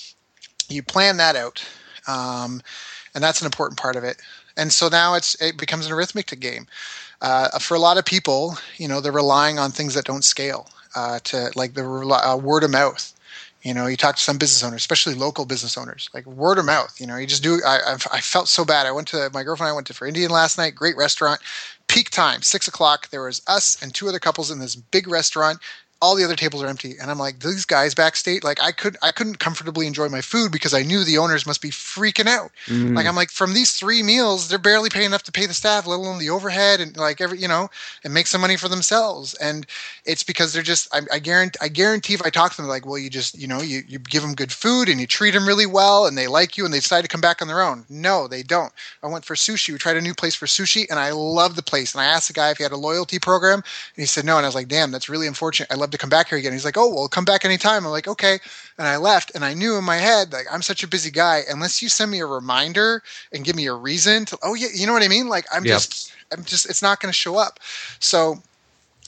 [0.69, 1.65] you plan that out.
[2.09, 2.63] Um,
[3.15, 4.21] and that's an important part of it.
[4.57, 6.67] And so now it's it becomes an arithmetic game.
[7.21, 10.69] Uh, for a lot of people, you know, they're relying on things that don't scale
[10.97, 13.15] uh, to like the uh, word of mouth.
[13.63, 16.65] You know, you talk to some business owners, especially local business owners, like word of
[16.65, 17.01] mouth.
[17.01, 17.61] You know, you just do.
[17.65, 18.87] I, I felt so bad.
[18.87, 19.69] I went to my girlfriend.
[19.69, 20.75] and I went to for Indian last night.
[20.75, 21.41] Great restaurant
[21.93, 23.11] peak time, six o'clock.
[23.11, 25.59] There was us and two other couples in this big restaurant
[26.03, 26.97] all the other tables are empty.
[27.01, 30.51] And i'm like these guys backstage like i could i couldn't comfortably enjoy my food
[30.51, 32.51] because i knew the owners must be freaking out.
[32.67, 32.97] Mm.
[32.97, 35.87] like i'm like from these three meals they're barely paying enough to pay the staff
[35.87, 37.71] let alone the overhead and like every you know
[38.03, 39.35] and make some money for themselves.
[39.35, 39.65] And
[40.05, 42.85] it's because they're just i, I guarantee i guarantee if i talk to them like
[42.85, 45.47] well you just you know you, you give them good food and you treat them
[45.47, 47.85] really well and they like you and they decide to come back on their own.
[47.89, 48.73] No they don't.
[49.05, 49.73] I went for sushi.
[49.73, 51.95] We tried a new place for sushi and i love the place.
[51.95, 54.37] And i asked the guy if he had a loyalty program and he said no.
[54.37, 55.71] And i was like damn that's really unfortunate.
[55.71, 56.53] I love to come back here again.
[56.53, 57.85] He's like, oh, well, come back anytime.
[57.85, 58.39] I'm like, okay.
[58.79, 61.43] And I left and I knew in my head, like, I'm such a busy guy.
[61.49, 64.87] Unless you send me a reminder and give me a reason to, oh, yeah, you
[64.87, 65.29] know what I mean?
[65.29, 65.75] Like, I'm yep.
[65.75, 67.61] just, I'm just, it's not going to show up.
[68.01, 68.43] So,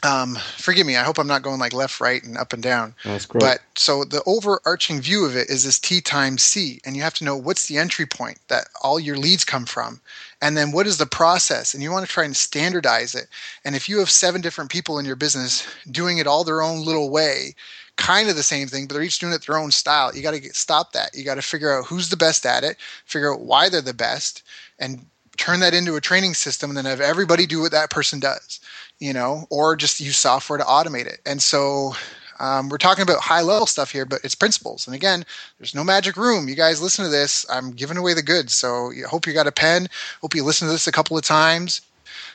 [0.05, 0.97] um, forgive me.
[0.97, 2.95] I hope I'm not going like left, right, and up and down.
[3.05, 3.41] That's great.
[3.41, 7.15] But so the overarching view of it is this T times C, and you have
[7.15, 10.01] to know what's the entry point that all your leads come from,
[10.45, 13.29] and then what is the process, and you want to try and standardize it.
[13.65, 16.85] And if you have seven different people in your business doing it all their own
[16.85, 17.55] little way,
[17.97, 20.15] kind of the same thing, but they're each doing it their own style.
[20.15, 21.15] You got to stop that.
[21.15, 22.77] You got to figure out who's the best at it,
[23.07, 24.43] figure out why they're the best,
[24.79, 25.07] and
[25.39, 28.61] turn that into a training system, and then have everybody do what that person does
[29.01, 31.21] you know, or just use software to automate it.
[31.27, 31.95] And so
[32.41, 34.87] um, we're talking about high level stuff here, but it's principles.
[34.87, 35.25] And again,
[35.59, 36.49] there's no magic room.
[36.49, 37.47] You guys listen to this.
[37.51, 38.55] I'm giving away the goods.
[38.55, 39.89] So I hope you got a pen.
[40.21, 41.81] Hope you listen to this a couple of times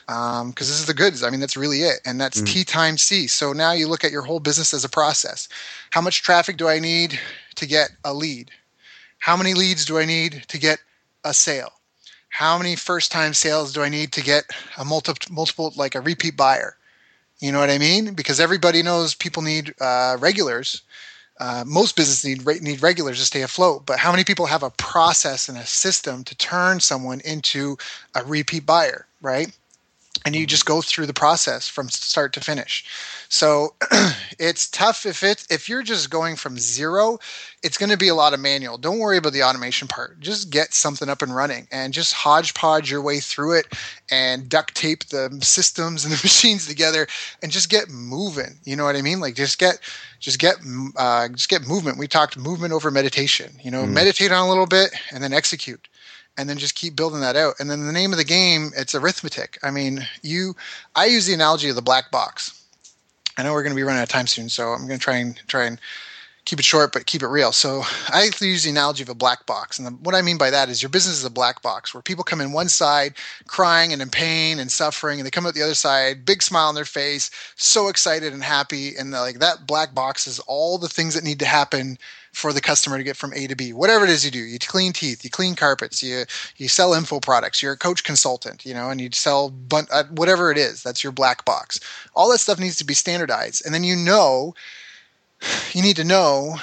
[0.06, 1.22] because um, this is the goods.
[1.22, 2.00] I mean, that's really it.
[2.04, 2.46] And that's mm.
[2.46, 3.26] T times C.
[3.26, 5.48] So now you look at your whole business as a process.
[5.90, 7.18] How much traffic do I need
[7.56, 8.50] to get a lead?
[9.18, 10.78] How many leads do I need to get
[11.24, 11.72] a sale?
[12.30, 14.44] how many first time sales do I need to get
[14.78, 16.76] a multiple, multiple like a repeat buyer?
[17.40, 18.14] You know what I mean?
[18.14, 20.82] Because everybody knows people need uh, regulars.
[21.38, 24.70] Uh, most businesses need need regulars to stay afloat, but how many people have a
[24.70, 27.78] process and a system to turn someone into
[28.14, 29.56] a repeat buyer, right?
[30.24, 32.84] And you just go through the process from start to finish.
[33.28, 33.74] So
[34.38, 37.18] it's tough if it if you're just going from zero,
[37.62, 38.76] it's going to be a lot of manual.
[38.76, 40.20] Don't worry about the automation part.
[40.20, 43.66] Just get something up and running and just hodgepodge your way through it
[44.10, 47.06] and duct tape the systems and the machines together
[47.42, 48.58] and just get moving.
[48.64, 49.20] You know what I mean?
[49.20, 49.78] Like just get
[50.18, 50.56] just get
[50.96, 51.98] uh, just get movement.
[51.98, 53.52] We talked movement over meditation.
[53.62, 53.92] You know, mm.
[53.92, 55.88] meditate on a little bit and then execute
[56.36, 57.54] and then just keep building that out.
[57.58, 59.58] And then the name of the game, it's arithmetic.
[59.62, 60.54] I mean, you,
[60.94, 62.56] I use the analogy of the black box.
[63.36, 65.04] I know we're going to be running out of time soon, so I'm going to
[65.04, 65.80] try and try and
[66.44, 67.52] keep it short but keep it real.
[67.52, 70.50] So I use the analogy of a black box, and the, what I mean by
[70.50, 73.14] that is your business is a black box where people come in one side
[73.46, 76.68] crying and in pain and suffering, and they come out the other side, big smile
[76.68, 80.88] on their face, so excited and happy, and like that black box is all the
[80.88, 81.98] things that need to happen
[82.32, 83.72] for the customer to get from A to B.
[83.72, 86.24] Whatever it is you do, you clean teeth, you clean carpets, you
[86.56, 90.04] you sell info products, you're a coach consultant, you know, and you sell bun- uh,
[90.10, 90.82] whatever it is.
[90.82, 91.80] That's your black box.
[92.14, 94.54] All that stuff needs to be standardized, and then you know,
[95.72, 96.56] you need to know,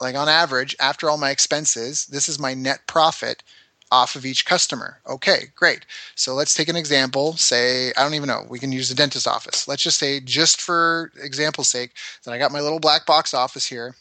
[0.00, 3.42] like on average, after all my expenses, this is my net profit
[3.92, 4.98] off of each customer.
[5.06, 5.84] Okay, great.
[6.14, 7.36] So let's take an example.
[7.36, 9.68] Say, I don't even know, we can use the dentist office.
[9.68, 11.90] Let's just say, just for example's sake,
[12.24, 13.94] that I got my little black box office here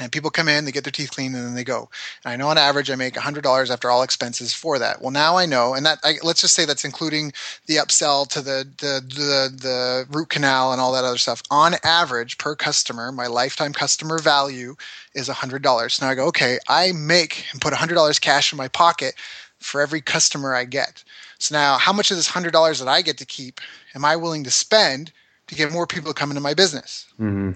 [0.00, 1.90] and people come in, they get their teeth cleaned, and then they go.
[2.24, 5.02] And I know on average I make $100 after all expenses for that.
[5.02, 7.32] Well, now I know, and that I, let's just say that's including
[7.66, 11.42] the upsell to the, the the the root canal and all that other stuff.
[11.50, 14.74] On average, per customer, my lifetime customer value
[15.14, 15.90] is $100.
[15.90, 19.14] So now I go, okay, I make and put $100 cash in my pocket
[19.58, 21.04] for every customer I get.
[21.38, 23.60] So now, how much of this $100 that I get to keep
[23.94, 25.12] am I willing to spend
[25.48, 27.04] to get more people to come into my business?
[27.20, 27.52] Mm-hmm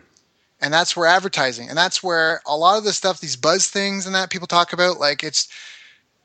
[0.65, 4.07] and that's where advertising and that's where a lot of the stuff these buzz things
[4.07, 5.49] and that people talk about like it's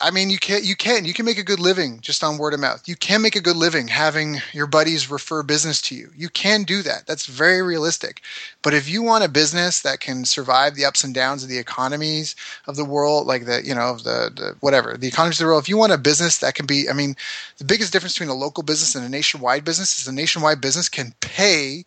[0.01, 2.53] I mean, you can you can you can make a good living just on word
[2.53, 2.87] of mouth.
[2.87, 6.09] You can make a good living having your buddies refer business to you.
[6.15, 7.05] You can do that.
[7.05, 8.21] That's very realistic.
[8.61, 11.57] But if you want a business that can survive the ups and downs of the
[11.57, 15.45] economies of the world, like the you know of the, the whatever the economies of
[15.45, 17.17] the world, if you want a business that can be, I mean,
[17.57, 20.87] the biggest difference between a local business and a nationwide business is a nationwide business
[20.87, 21.83] can pay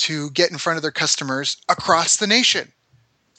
[0.00, 2.72] to get in front of their customers across the nation.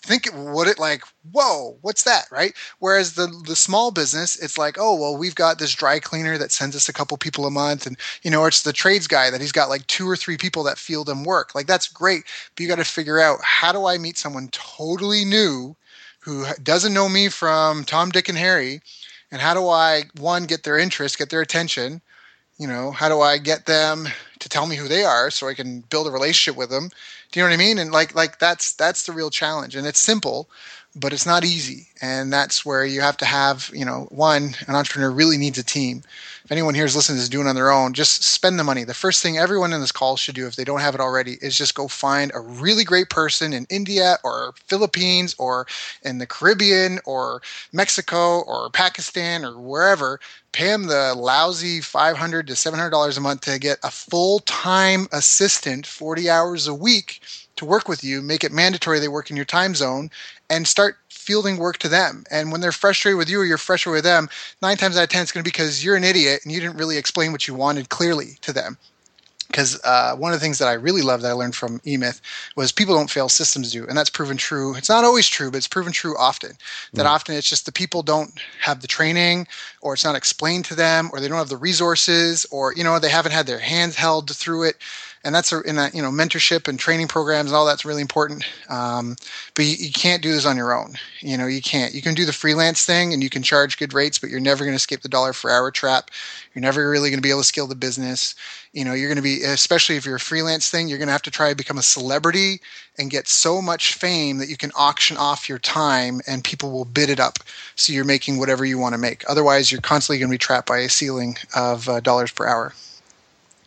[0.04, 2.54] Think what it like whoa what's that right?
[2.80, 6.52] Whereas the the small business it's like oh well we've got this dry cleaner that
[6.52, 9.42] sends us a couple people a month and you know it's the trades guy that
[9.42, 11.54] he's got like two or three people that field him work.
[11.54, 12.24] Like that's great
[12.56, 15.76] but you got to figure out how do i meet someone totally new
[16.20, 18.82] who doesn't know me from tom dick and harry?
[19.32, 22.02] And how do i one get their interest get their attention
[22.62, 24.08] you know how do i get them
[24.40, 26.90] to tell me who they are so i can build a relationship with them
[27.32, 27.78] do you know what I mean?
[27.78, 29.76] And like like that's that's the real challenge.
[29.76, 30.50] And it's simple,
[30.96, 31.88] but it's not easy.
[32.02, 35.64] And that's where you have to have, you know, one, an entrepreneur really needs a
[35.64, 36.04] team.
[36.52, 38.84] Anyone here is listening is doing on their own, just spend the money.
[38.84, 41.38] The first thing everyone in this call should do if they don't have it already
[41.42, 45.66] is just go find a really great person in India or Philippines or
[46.04, 47.42] in the Caribbean or
[47.72, 50.20] Mexico or Pakistan or wherever.
[50.52, 56.30] Pay them the lousy 500 to $700 a month to get a full-time assistant 40
[56.30, 57.22] hours a week
[57.62, 60.10] to work with you, make it mandatory they work in your time zone,
[60.50, 62.24] and start fielding work to them.
[62.32, 64.30] And when they're frustrated with you or you're frustrated with them,
[64.64, 66.60] nine times out of ten, it's going to be because you're an idiot and you
[66.60, 68.78] didn't really explain what you wanted clearly to them.
[69.46, 72.22] Because uh, one of the things that I really love that I learned from eMyth
[72.56, 74.74] was people don't fail, systems do, and that's proven true.
[74.76, 76.54] It's not always true, but it's proven true often.
[76.94, 77.10] That mm.
[77.10, 78.32] often it's just the people don't
[78.62, 79.48] have the training,
[79.82, 82.98] or it's not explained to them, or they don't have the resources, or you know
[82.98, 84.78] they haven't had their hands held through it
[85.24, 88.44] and that's in that you know mentorship and training programs and all that's really important.
[88.70, 89.16] Um,
[89.56, 90.96] but you, you, can't do this on your own.
[91.20, 91.94] You know, you can't.
[91.94, 94.64] You can do the freelance thing and you can charge good rates, but you're never
[94.64, 96.10] going to escape the dollar per hour trap.
[96.54, 98.36] You're never really going to be able to scale the business.
[98.74, 101.14] You know, you're going to be, especially if you're a freelance thing, you're going to
[101.14, 102.62] have to try to become a celebrity
[102.98, 106.86] and get so much fame that you can auction off your time and people will
[106.86, 107.40] bid it up.
[107.76, 109.24] So you're making whatever you want to make.
[109.30, 112.74] Otherwise, you're constantly going to be trapped by a ceiling of uh, dollars per hour.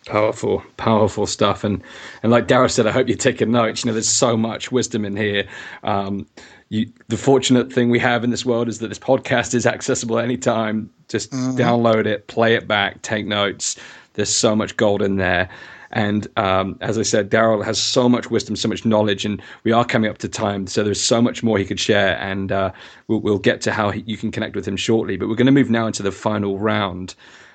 [0.07, 1.83] Powerful, powerful stuff, and
[2.23, 3.85] and like Daryl said, I hope you're taking notes.
[3.85, 5.47] You know, there's so much wisdom in here.
[5.83, 6.27] Um,
[6.69, 10.19] you, the fortunate thing we have in this world is that this podcast is accessible
[10.19, 10.91] anytime.
[11.09, 11.57] Just mm-hmm.
[11.57, 13.77] download it, play it back, take notes.
[14.15, 15.49] There's so much gold in there.
[15.95, 19.71] And um, as I said, Daryl has so much wisdom, so much knowledge, and we
[19.71, 20.67] are coming up to time.
[20.67, 22.73] So there's so much more he could share, and uh,
[23.07, 25.17] we'll, we'll, get to how he, you can connect with him shortly.
[25.17, 27.15] But we're going to move now into the final round.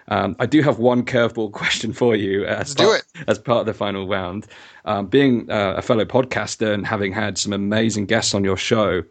[0.10, 3.74] Um, I do have one curveball question for you as, part, as part of the
[3.74, 4.48] final round.
[4.86, 9.04] Um, being uh, a fellow podcaster and having had some amazing guests on your show,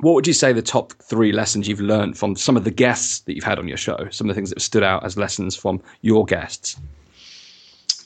[0.00, 3.20] what would you say the top three lessons you've learned from some of the guests
[3.20, 4.08] that you've had on your show?
[4.10, 6.76] Some of the things that stood out as lessons from your guests?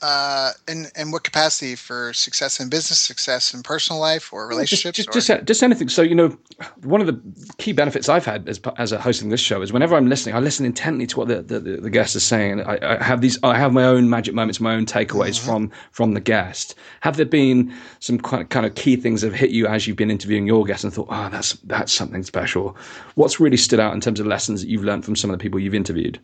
[0.02, 4.96] Uh, in in what capacity for success in business, success in personal life, or relationships?
[4.96, 5.88] Just, just, just, just, anything.
[5.88, 6.36] So you know,
[6.82, 9.96] one of the key benefits I've had as as a hosting this show is whenever
[9.96, 12.60] I'm listening, I listen intently to what the the, the guest is saying.
[12.62, 15.46] I, I, have these, I have my own magic moments, my own takeaways mm-hmm.
[15.46, 16.74] from from the guest.
[17.00, 20.10] Have there been some kind of key things that have hit you as you've been
[20.10, 22.76] interviewing your guests and thought, oh, that's that's something special?
[23.14, 25.42] What's really stood out in terms of lessons that you've learned from some of the
[25.42, 26.20] people you've interviewed?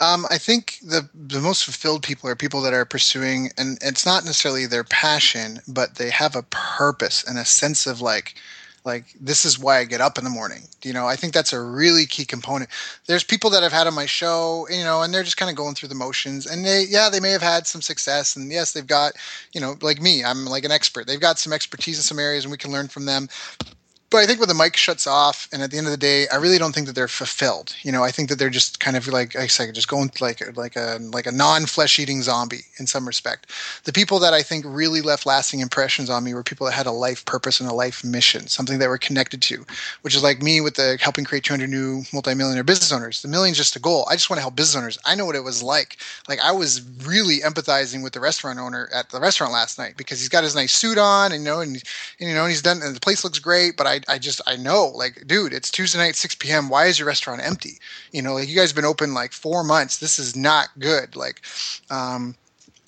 [0.00, 4.06] Um, I think the the most fulfilled people are people that are pursuing, and it's
[4.06, 8.36] not necessarily their passion, but they have a purpose and a sense of like,
[8.84, 10.68] like this is why I get up in the morning.
[10.84, 12.70] You know, I think that's a really key component.
[13.06, 15.56] There's people that I've had on my show, you know, and they're just kind of
[15.56, 18.72] going through the motions, and they, yeah, they may have had some success, and yes,
[18.72, 19.14] they've got,
[19.52, 21.08] you know, like me, I'm like an expert.
[21.08, 23.28] They've got some expertise in some areas, and we can learn from them
[24.10, 26.26] but I think when the mic shuts off, and at the end of the day,
[26.28, 27.74] I really don't think that they're fulfilled.
[27.82, 30.56] You know, I think that they're just kind of like I said, just going like
[30.56, 33.50] like a like a non flesh eating zombie in some respect.
[33.84, 36.86] The people that I think really left lasting impressions on me were people that had
[36.86, 39.66] a life purpose and a life mission, something they were connected to,
[40.00, 43.20] which is like me with the helping create 200 new multimillionaire business owners.
[43.20, 44.06] The million's just a goal.
[44.08, 44.98] I just want to help business owners.
[45.04, 45.98] I know what it was like.
[46.28, 50.18] Like I was really empathizing with the restaurant owner at the restaurant last night because
[50.18, 51.76] he's got his nice suit on, and you know, and,
[52.20, 54.18] and you know, and he's done, and the place looks great, but I I, I
[54.18, 56.68] just I know like dude, it's Tuesday night 6 p.m.
[56.68, 57.78] Why is your restaurant empty?
[58.12, 59.98] You know, like you guys have been open like four months.
[59.98, 61.16] This is not good.
[61.16, 61.42] Like,
[61.90, 62.34] um,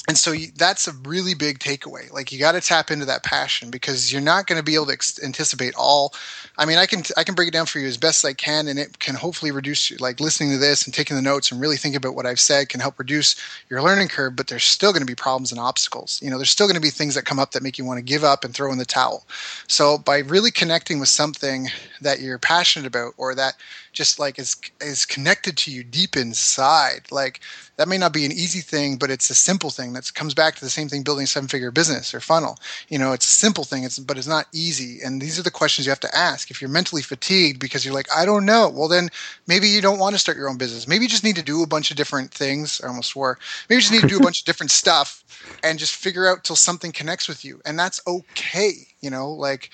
[0.09, 2.11] and so you, that's a really big takeaway.
[2.13, 4.87] Like you got to tap into that passion because you're not going to be able
[4.87, 6.15] to ex- anticipate all
[6.59, 8.67] i mean i can i can break it down for you as best i can
[8.67, 11.77] and it can hopefully reduce like listening to this and taking the notes and really
[11.77, 13.37] thinking about what i've said can help reduce
[13.69, 16.21] your learning curve but there's still going to be problems and obstacles.
[16.23, 17.99] You know there's still going to be things that come up that make you want
[17.99, 19.27] to give up and throw in the towel.
[19.67, 21.69] So by really connecting with something
[22.01, 23.55] that you're passionate about or that
[23.93, 27.11] just like is is connected to you deep inside.
[27.11, 27.41] Like
[27.77, 30.55] that may not be an easy thing but it's a simple thing that comes back
[30.55, 32.59] to the same thing building a seven figure business or funnel.
[32.89, 35.01] You know it's a simple thing it's but it's not easy.
[35.03, 37.95] And these are the questions you have to ask if you're mentally fatigued because you're
[37.95, 38.69] like i don't know.
[38.69, 39.11] Well then
[39.47, 40.89] maybe you don't want to start your own business.
[40.89, 42.81] Maybe you just need to do a bunch of different things.
[42.83, 43.39] I almost swore.
[43.69, 45.25] Maybe you just need to do a bunch of different stuff
[45.63, 47.61] and just figure out till something connects with you.
[47.65, 49.31] And that's okay you know?
[49.31, 49.71] Like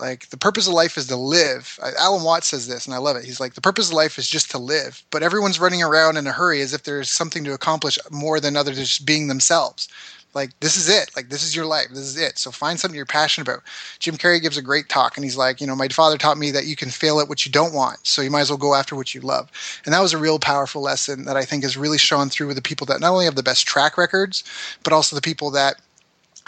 [0.00, 1.78] like the purpose of life is to live.
[1.98, 3.24] Alan Watts says this, and I love it.
[3.24, 6.26] He's like, the purpose of life is just to live, but everyone's running around in
[6.26, 9.88] a hurry as if there's something to accomplish more than others just being themselves.
[10.34, 11.10] Like this is it.
[11.16, 11.88] Like this is your life.
[11.88, 12.38] This is it.
[12.38, 13.62] So find something you're passionate about.
[13.98, 16.50] Jim Carrey gives a great talk, and he's like, you know, my father taught me
[16.50, 18.74] that you can fail at what you don't want, so you might as well go
[18.74, 19.50] after what you love.
[19.84, 22.56] And that was a real powerful lesson that I think has really shown through with
[22.56, 24.44] the people that not only have the best track records,
[24.84, 25.80] but also the people that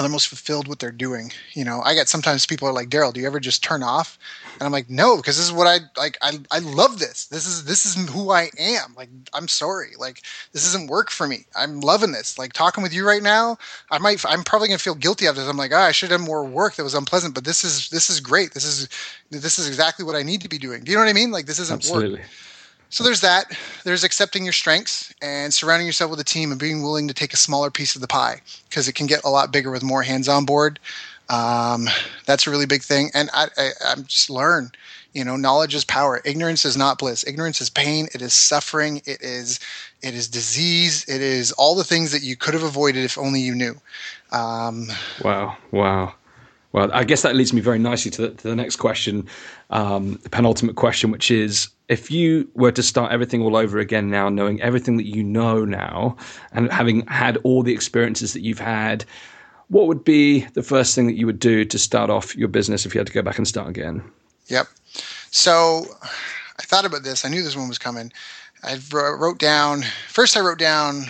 [0.01, 1.30] are the most fulfilled what they're doing.
[1.53, 4.18] You know, I get sometimes people are like, Daryl, do you ever just turn off?
[4.55, 6.16] And I'm like, no, because this is what I like.
[6.22, 7.26] I, I love this.
[7.26, 8.94] This is this is who I am.
[8.96, 10.22] Like, I'm sorry, like
[10.53, 11.44] this doesn't work for me.
[11.55, 12.38] I'm loving this.
[12.38, 13.59] Like talking with you right now,
[13.90, 14.24] I might.
[14.26, 15.51] I'm probably gonna feel guilty after this.
[15.51, 17.34] I'm like, oh, I should have more work that was unpleasant.
[17.34, 18.55] But this is this is great.
[18.55, 18.88] This is
[19.28, 20.82] this is exactly what I need to be doing.
[20.82, 21.30] Do you know what I mean?
[21.30, 22.20] Like this isn't Absolutely.
[22.20, 22.28] work.
[22.91, 23.57] So there's that.
[23.84, 27.32] There's accepting your strengths and surrounding yourself with a team and being willing to take
[27.32, 30.03] a smaller piece of the pie because it can get a lot bigger with more
[30.03, 30.80] hands on board.
[31.28, 31.88] Um,
[32.26, 33.11] that's a really big thing.
[33.14, 34.72] And I, I, I'm just learn.
[35.12, 36.20] You know, knowledge is power.
[36.24, 37.24] Ignorance is not bliss.
[37.26, 38.09] Ignorance is pain.
[38.12, 38.99] It is suffering.
[39.07, 39.61] It is,
[40.03, 41.05] it is disease.
[41.09, 43.74] It is all the things that you could have avoided if only you knew.
[44.32, 44.86] Um,
[45.24, 45.57] wow!
[45.72, 46.14] Wow!
[46.72, 49.26] Well, I guess that leads me very nicely to the, to the next question,
[49.70, 54.11] um, the penultimate question, which is if you were to start everything all over again
[54.11, 56.16] now, knowing everything that you know now,
[56.53, 59.05] and having had all the experiences that you've had,
[59.68, 62.86] what would be the first thing that you would do to start off your business
[62.86, 64.03] if you had to go back and start again?
[64.47, 64.68] Yep.
[65.32, 65.84] So
[66.59, 67.24] I thought about this.
[67.24, 68.12] I knew this one was coming.
[68.62, 71.07] I wrote down, first, I wrote down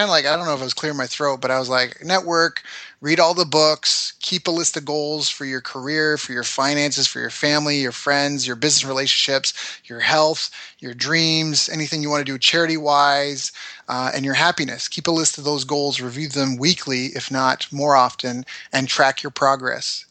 [0.00, 1.58] kind of like, I don't know if it was clear in my throat, but I
[1.58, 2.62] was like, network,
[3.02, 7.06] read all the books, keep a list of goals for your career, for your finances,
[7.06, 9.52] for your family, your friends, your business relationships,
[9.84, 13.52] your health, your dreams, anything you want to do charity wise,
[13.90, 14.88] uh, and your happiness.
[14.88, 19.22] Keep a list of those goals, review them weekly, if not more often, and track
[19.22, 20.06] your progress.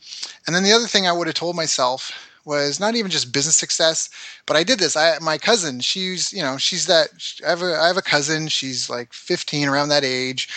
[0.45, 3.55] And then the other thing I would have told myself was not even just business
[3.55, 4.09] success,
[4.47, 4.97] but I did this.
[4.97, 7.09] I my cousin, she's you know she's that
[7.45, 8.47] I have a I have a cousin.
[8.49, 10.49] She's like 15, around that age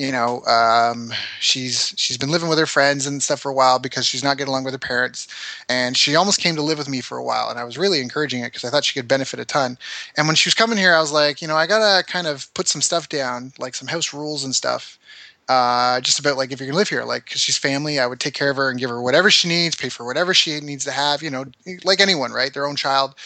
[0.00, 3.78] you know um, she's she's been living with her friends and stuff for a while
[3.78, 5.28] because she's not getting along with her parents
[5.68, 8.00] and she almost came to live with me for a while and i was really
[8.00, 9.76] encouraging it because i thought she could benefit a ton
[10.16, 12.52] and when she was coming here i was like you know i gotta kind of
[12.54, 14.98] put some stuff down like some house rules and stuff
[15.50, 18.20] uh, just about like if you're gonna live here, like because she's family, I would
[18.20, 20.84] take care of her and give her whatever she needs, pay for whatever she needs
[20.84, 21.44] to have, you know,
[21.82, 22.54] like anyone, right?
[22.54, 23.16] Their own child.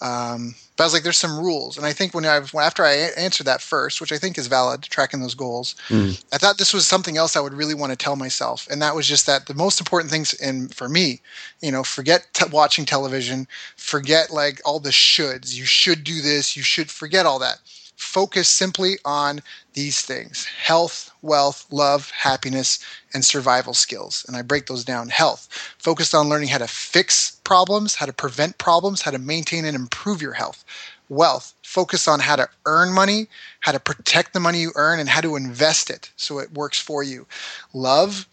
[0.00, 3.10] Um, but I was like, there's some rules, and I think when I after I
[3.16, 6.22] answered that first, which I think is valid, tracking those goals, mm.
[6.32, 8.94] I thought this was something else I would really want to tell myself, and that
[8.94, 11.20] was just that the most important things in for me,
[11.62, 15.56] you know, forget te- watching television, forget like all the shoulds.
[15.56, 16.56] You should do this.
[16.56, 17.58] You should forget all that
[18.02, 19.40] focus simply on
[19.74, 22.78] these things health, wealth, love, happiness,
[23.14, 24.24] and survival skills.
[24.28, 25.08] And I break those down.
[25.08, 25.48] Health,
[25.78, 29.76] focused on learning how to fix problems, how to prevent problems, how to maintain and
[29.76, 30.64] improve your health.
[31.08, 33.28] Wealth, focus on how to earn money,
[33.60, 36.80] how to protect the money you earn, and how to invest it so it works
[36.80, 37.26] for you.
[37.72, 38.26] Love,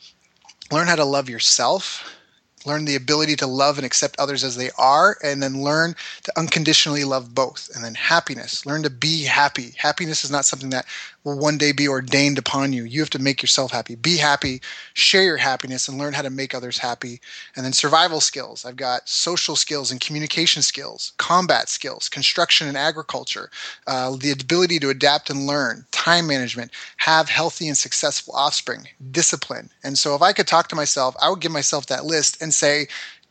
[0.72, 2.19] learn how to love yourself
[2.66, 6.40] learn the ability to love and accept others as they are and then learn to
[6.40, 7.70] unconditionally love both.
[7.74, 8.66] And then happiness.
[8.66, 9.74] Learn to be happy.
[9.78, 10.86] Happiness is not something that
[11.24, 12.84] will one day be ordained upon you.
[12.84, 13.96] You have to make yourself happy.
[13.96, 14.62] Be happy.
[14.94, 17.20] Share your happiness and learn how to make others happy.
[17.56, 18.66] And then survival skills.
[18.66, 23.50] I've got social skills and communication skills combat skills construction and agriculture
[23.88, 29.70] uh, the ability to adapt and learn time management have healthy and successful offspring discipline.
[29.84, 32.54] And so if i could talk to myself i would give myself that list and
[32.54, 32.88] say,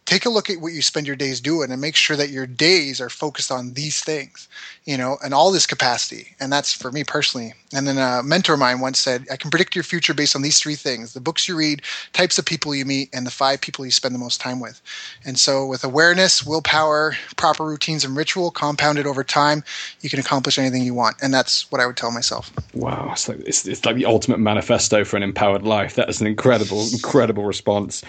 [0.09, 2.47] take a look at what you spend your days doing and make sure that your
[2.47, 4.49] days are focused on these things,
[4.87, 6.35] you know, and all this capacity.
[6.41, 9.51] And that's for me personally, And then a mentor of mine once said, I can
[9.51, 11.83] predict your future based on these three things the books you read,
[12.15, 14.81] types of people you meet, and the five people you spend the most time with.
[15.27, 19.63] And so, with awareness, willpower, proper routines, and ritual compounded over time,
[20.01, 21.17] you can accomplish anything you want.
[21.21, 22.51] And that's what I would tell myself.
[22.73, 23.11] Wow.
[23.13, 25.97] It's like, it's, it's like the ultimate manifesto for an empowered life.
[25.97, 28.03] That is an incredible, incredible response.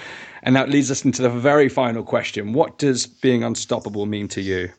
[0.44, 4.42] And that leads us into the very final question What does being unstoppable mean to
[4.42, 4.72] you?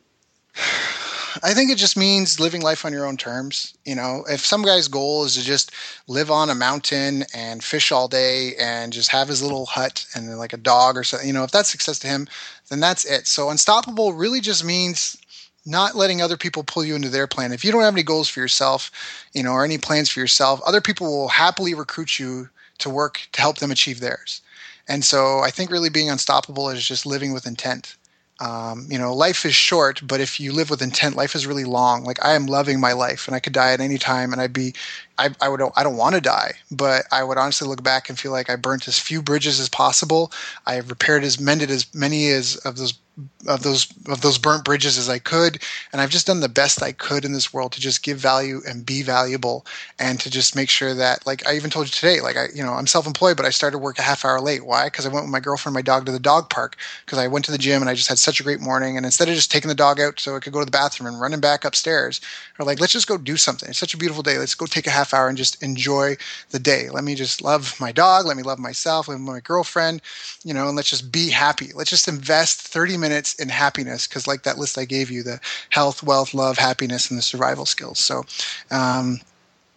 [1.43, 3.73] I think it just means living life on your own terms.
[3.85, 5.71] You know, if some guy's goal is to just
[6.07, 10.37] live on a mountain and fish all day and just have his little hut and
[10.37, 12.27] like a dog or something, you know, if that's success to him,
[12.69, 13.27] then that's it.
[13.27, 15.17] So unstoppable really just means
[15.65, 17.53] not letting other people pull you into their plan.
[17.53, 18.91] If you don't have any goals for yourself,
[19.33, 22.49] you know, or any plans for yourself, other people will happily recruit you
[22.79, 24.41] to work to help them achieve theirs.
[24.87, 27.95] And so I think really being unstoppable is just living with intent
[28.41, 31.63] um, you know, life is short, but if you live with intent, life is really
[31.63, 32.03] long.
[32.03, 34.51] Like I am loving my life, and I could die at any time, and I'd
[34.51, 34.73] be,
[35.19, 38.17] I, I would, I don't want to die, but I would honestly look back and
[38.17, 40.31] feel like I burnt as few bridges as possible.
[40.65, 42.95] I have repaired as mended as many as of those
[43.47, 45.61] of those of those burnt bridges as I could,
[45.91, 48.61] and I've just done the best I could in this world to just give value
[48.67, 49.65] and be valuable,
[49.99, 52.63] and to just make sure that, like I even told you today, like I, you
[52.63, 54.65] know, I'm self-employed, but I started work a half hour late.
[54.65, 54.85] Why?
[54.85, 57.45] Because I went with my girlfriend, my dog, to the dog park because I went
[57.45, 59.51] to the gym and I just had such a great morning, and instead of just
[59.51, 62.21] taking the dog out so it could go to the bathroom and running back upstairs,
[62.59, 63.69] or like let's just go do something.
[63.69, 64.37] It's such a beautiful day.
[64.37, 66.17] Let's go take a half hour and just enjoy
[66.51, 66.89] the day.
[66.89, 68.25] Let me just love my dog.
[68.25, 69.07] Let me love myself.
[69.07, 70.01] Let me love my girlfriend.
[70.43, 71.71] You know, and let's just be happy.
[71.73, 75.39] Let's just invest 30 minutes in happiness because, like that list I gave you, the
[75.69, 77.99] health, wealth, love, happiness, and the survival skills.
[77.99, 78.23] So,
[78.71, 79.19] um,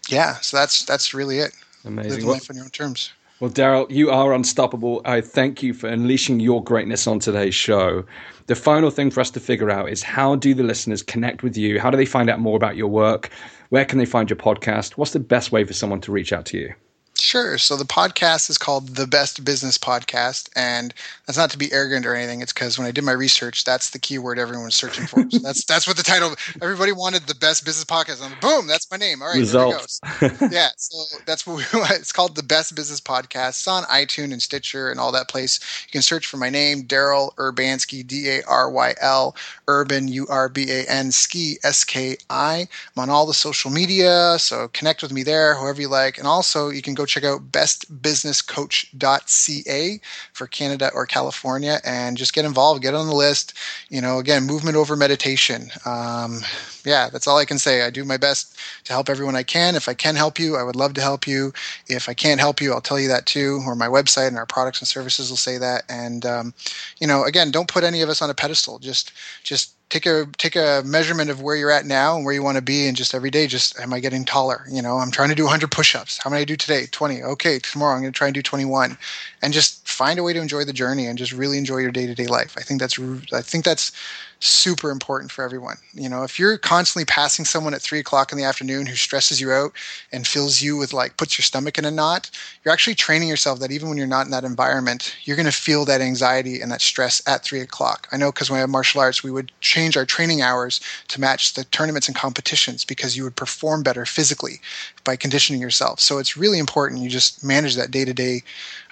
[0.09, 1.53] yeah, so that's that's really it.
[1.85, 2.21] Amazing.
[2.21, 3.13] Live life on your own terms.
[3.41, 5.03] Well, Daryl, you are unstoppable.
[5.05, 8.05] I thank you for unleashing your greatness on today's show.
[8.47, 11.57] The final thing for us to figure out is how do the listeners connect with
[11.57, 11.81] you?
[11.81, 13.31] How do they find out more about your work?
[13.71, 14.93] Where can they find your podcast?
[14.93, 16.75] What's the best way for someone to reach out to you?
[17.17, 17.59] Sure.
[17.59, 20.51] So the podcast is called The Best Business Podcast.
[20.57, 20.93] And
[21.27, 22.41] that's not to be arrogant or anything.
[22.41, 25.25] It's because when I did my research, that's the keyword everyone was searching for.
[25.31, 28.23] So that's that's what the title everybody wanted the best business podcast.
[28.23, 29.23] I'm like, boom, that's my name.
[29.23, 30.01] All right, Results.
[30.51, 30.71] yeah.
[30.77, 31.63] So that's what we
[31.95, 33.51] it's called the Best Business Podcast.
[33.51, 35.61] It's on iTunes and Stitcher and all that place.
[35.87, 39.37] You can search for my name, Daryl Urbanski, D A R Y L,
[39.69, 42.67] Urban U R B A N Ski S K I.
[42.97, 46.19] I'm on all the social media, so connect with me there, however you like.
[46.19, 50.01] And also you can go check out bestbusinesscoach.ca
[50.33, 53.55] for Canada or California and just get involved, get on the list.
[53.89, 55.71] You know, again, movement over meditation.
[55.85, 56.41] Um,
[56.85, 57.83] yeah, that's all I can say.
[57.83, 59.75] I do my best to help everyone I can.
[59.75, 61.53] If I can help you, I would love to help you.
[61.89, 63.63] If I can't help you, I'll tell you that too.
[63.67, 65.85] Or my website and our products and services will say that.
[65.89, 66.55] And um,
[67.01, 68.79] you know, again, don't put any of us on a pedestal.
[68.79, 72.43] Just, just take a take a measurement of where you're at now and where you
[72.43, 74.65] want to be and just every day just am i getting taller?
[74.71, 76.19] You know i'm trying to do 100 push-ups.
[76.23, 76.87] How many i do today?
[76.91, 78.97] 20 okay tomorrow i'm going to try and do 21
[79.43, 82.27] and just find a way to enjoy the journey and just really enjoy your day-to-day
[82.27, 82.55] life.
[82.57, 82.99] I think that's
[83.33, 83.93] i think that's
[84.41, 85.77] super important for everyone.
[85.95, 89.41] You know, if you're constantly passing someone at three o'clock in the afternoon who stresses
[89.41, 89.73] you out
[90.13, 92.31] and fills you with like puts your stomach in a knot,
[92.63, 95.53] you're actually training yourself that even when you're not in that environment, you're going to
[95.53, 98.09] feel that anxiety and that stress at three o'clock.
[98.13, 101.21] I know because when I had martial arts, we would change our training hours to
[101.21, 104.61] match the tournaments and competitions because you would perform better physically
[105.05, 106.01] by conditioning yourself.
[106.01, 108.43] So it's really important you just manage that day to day.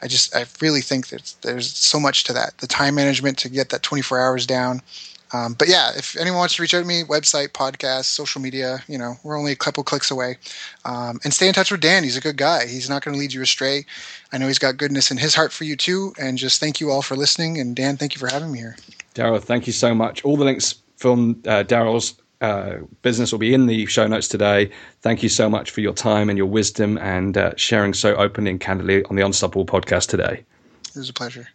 [0.03, 2.59] I just I really think that there's so much to that.
[2.59, 4.83] The time management to get that 24 hours down
[5.33, 8.83] um, but yeah, if anyone wants to reach out to me, website, podcast, social media,
[8.87, 10.37] you know, we're only a couple clicks away.
[10.85, 12.05] Um, and stay in touch with Dan.
[12.05, 12.67] He's a good guy.
[12.67, 13.87] He's not going to lead you astray.
[14.33, 16.13] I know he's got goodness in his heart for you too.
[16.19, 17.59] And just thank you all for listening.
[17.59, 18.77] And Dan, thank you for having me here.
[19.15, 20.25] Daryl, thank you so much.
[20.25, 24.71] All the links from uh, Daryl's uh, business will be in the show notes today.
[25.01, 28.51] Thank you so much for your time and your wisdom and uh, sharing so openly
[28.51, 30.45] and candidly on the Unstoppable podcast today.
[30.89, 31.49] It was a pleasure.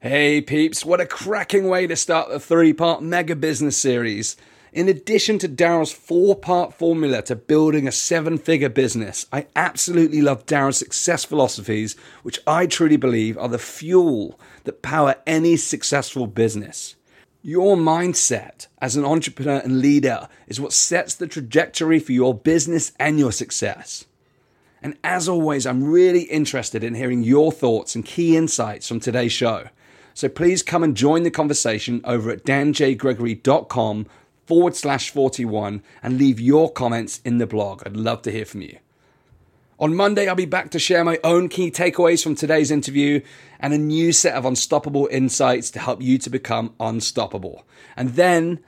[0.00, 4.36] Hey peeps, what a cracking way to start the three part mega business series.
[4.72, 10.22] In addition to Daryl's four part formula to building a seven figure business, I absolutely
[10.22, 16.28] love Daryl's success philosophies, which I truly believe are the fuel that power any successful
[16.28, 16.94] business.
[17.42, 22.92] Your mindset as an entrepreneur and leader is what sets the trajectory for your business
[23.00, 24.04] and your success.
[24.80, 29.32] And as always, I'm really interested in hearing your thoughts and key insights from today's
[29.32, 29.70] show.
[30.18, 34.06] So please come and join the conversation over at danjgregory.com
[34.46, 37.84] forward slash 41 and leave your comments in the blog.
[37.86, 38.78] I'd love to hear from you.
[39.78, 43.20] On Monday, I'll be back to share my own key takeaways from today's interview
[43.60, 47.64] and a new set of unstoppable insights to help you to become unstoppable.
[47.96, 48.58] And then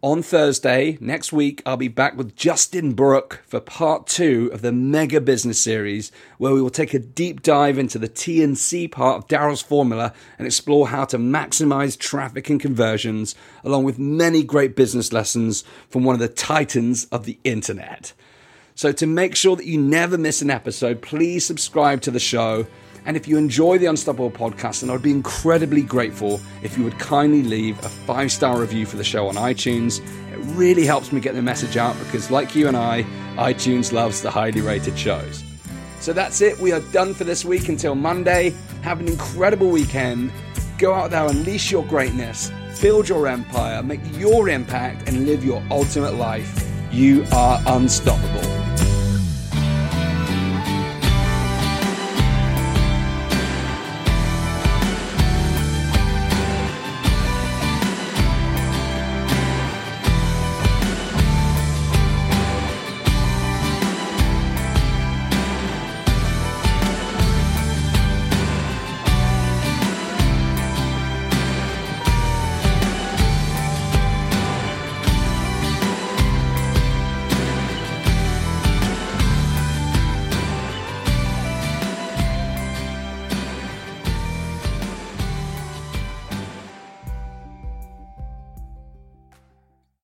[0.00, 4.70] On Thursday, next week, I'll be back with Justin Brooke for part two of the
[4.70, 8.86] Mega Business Series, where we will take a deep dive into the T and C
[8.86, 13.34] part of Daryl's formula and explore how to maximize traffic and conversions,
[13.64, 18.12] along with many great business lessons from one of the titans of the internet.
[18.76, 22.68] So, to make sure that you never miss an episode, please subscribe to the show
[23.08, 26.98] and if you enjoy the Unstoppable podcast, then I'd be incredibly grateful if you would
[26.98, 30.00] kindly leave a five star review for the show on iTunes.
[30.30, 33.04] It really helps me get the message out because, like you and I,
[33.36, 35.42] iTunes loves the highly rated shows.
[36.00, 36.58] So that's it.
[36.60, 38.54] We are done for this week until Monday.
[38.82, 40.30] Have an incredible weekend.
[40.76, 42.52] Go out there, unleash your greatness,
[42.82, 46.62] build your empire, make your impact, and live your ultimate life.
[46.92, 48.87] You are unstoppable.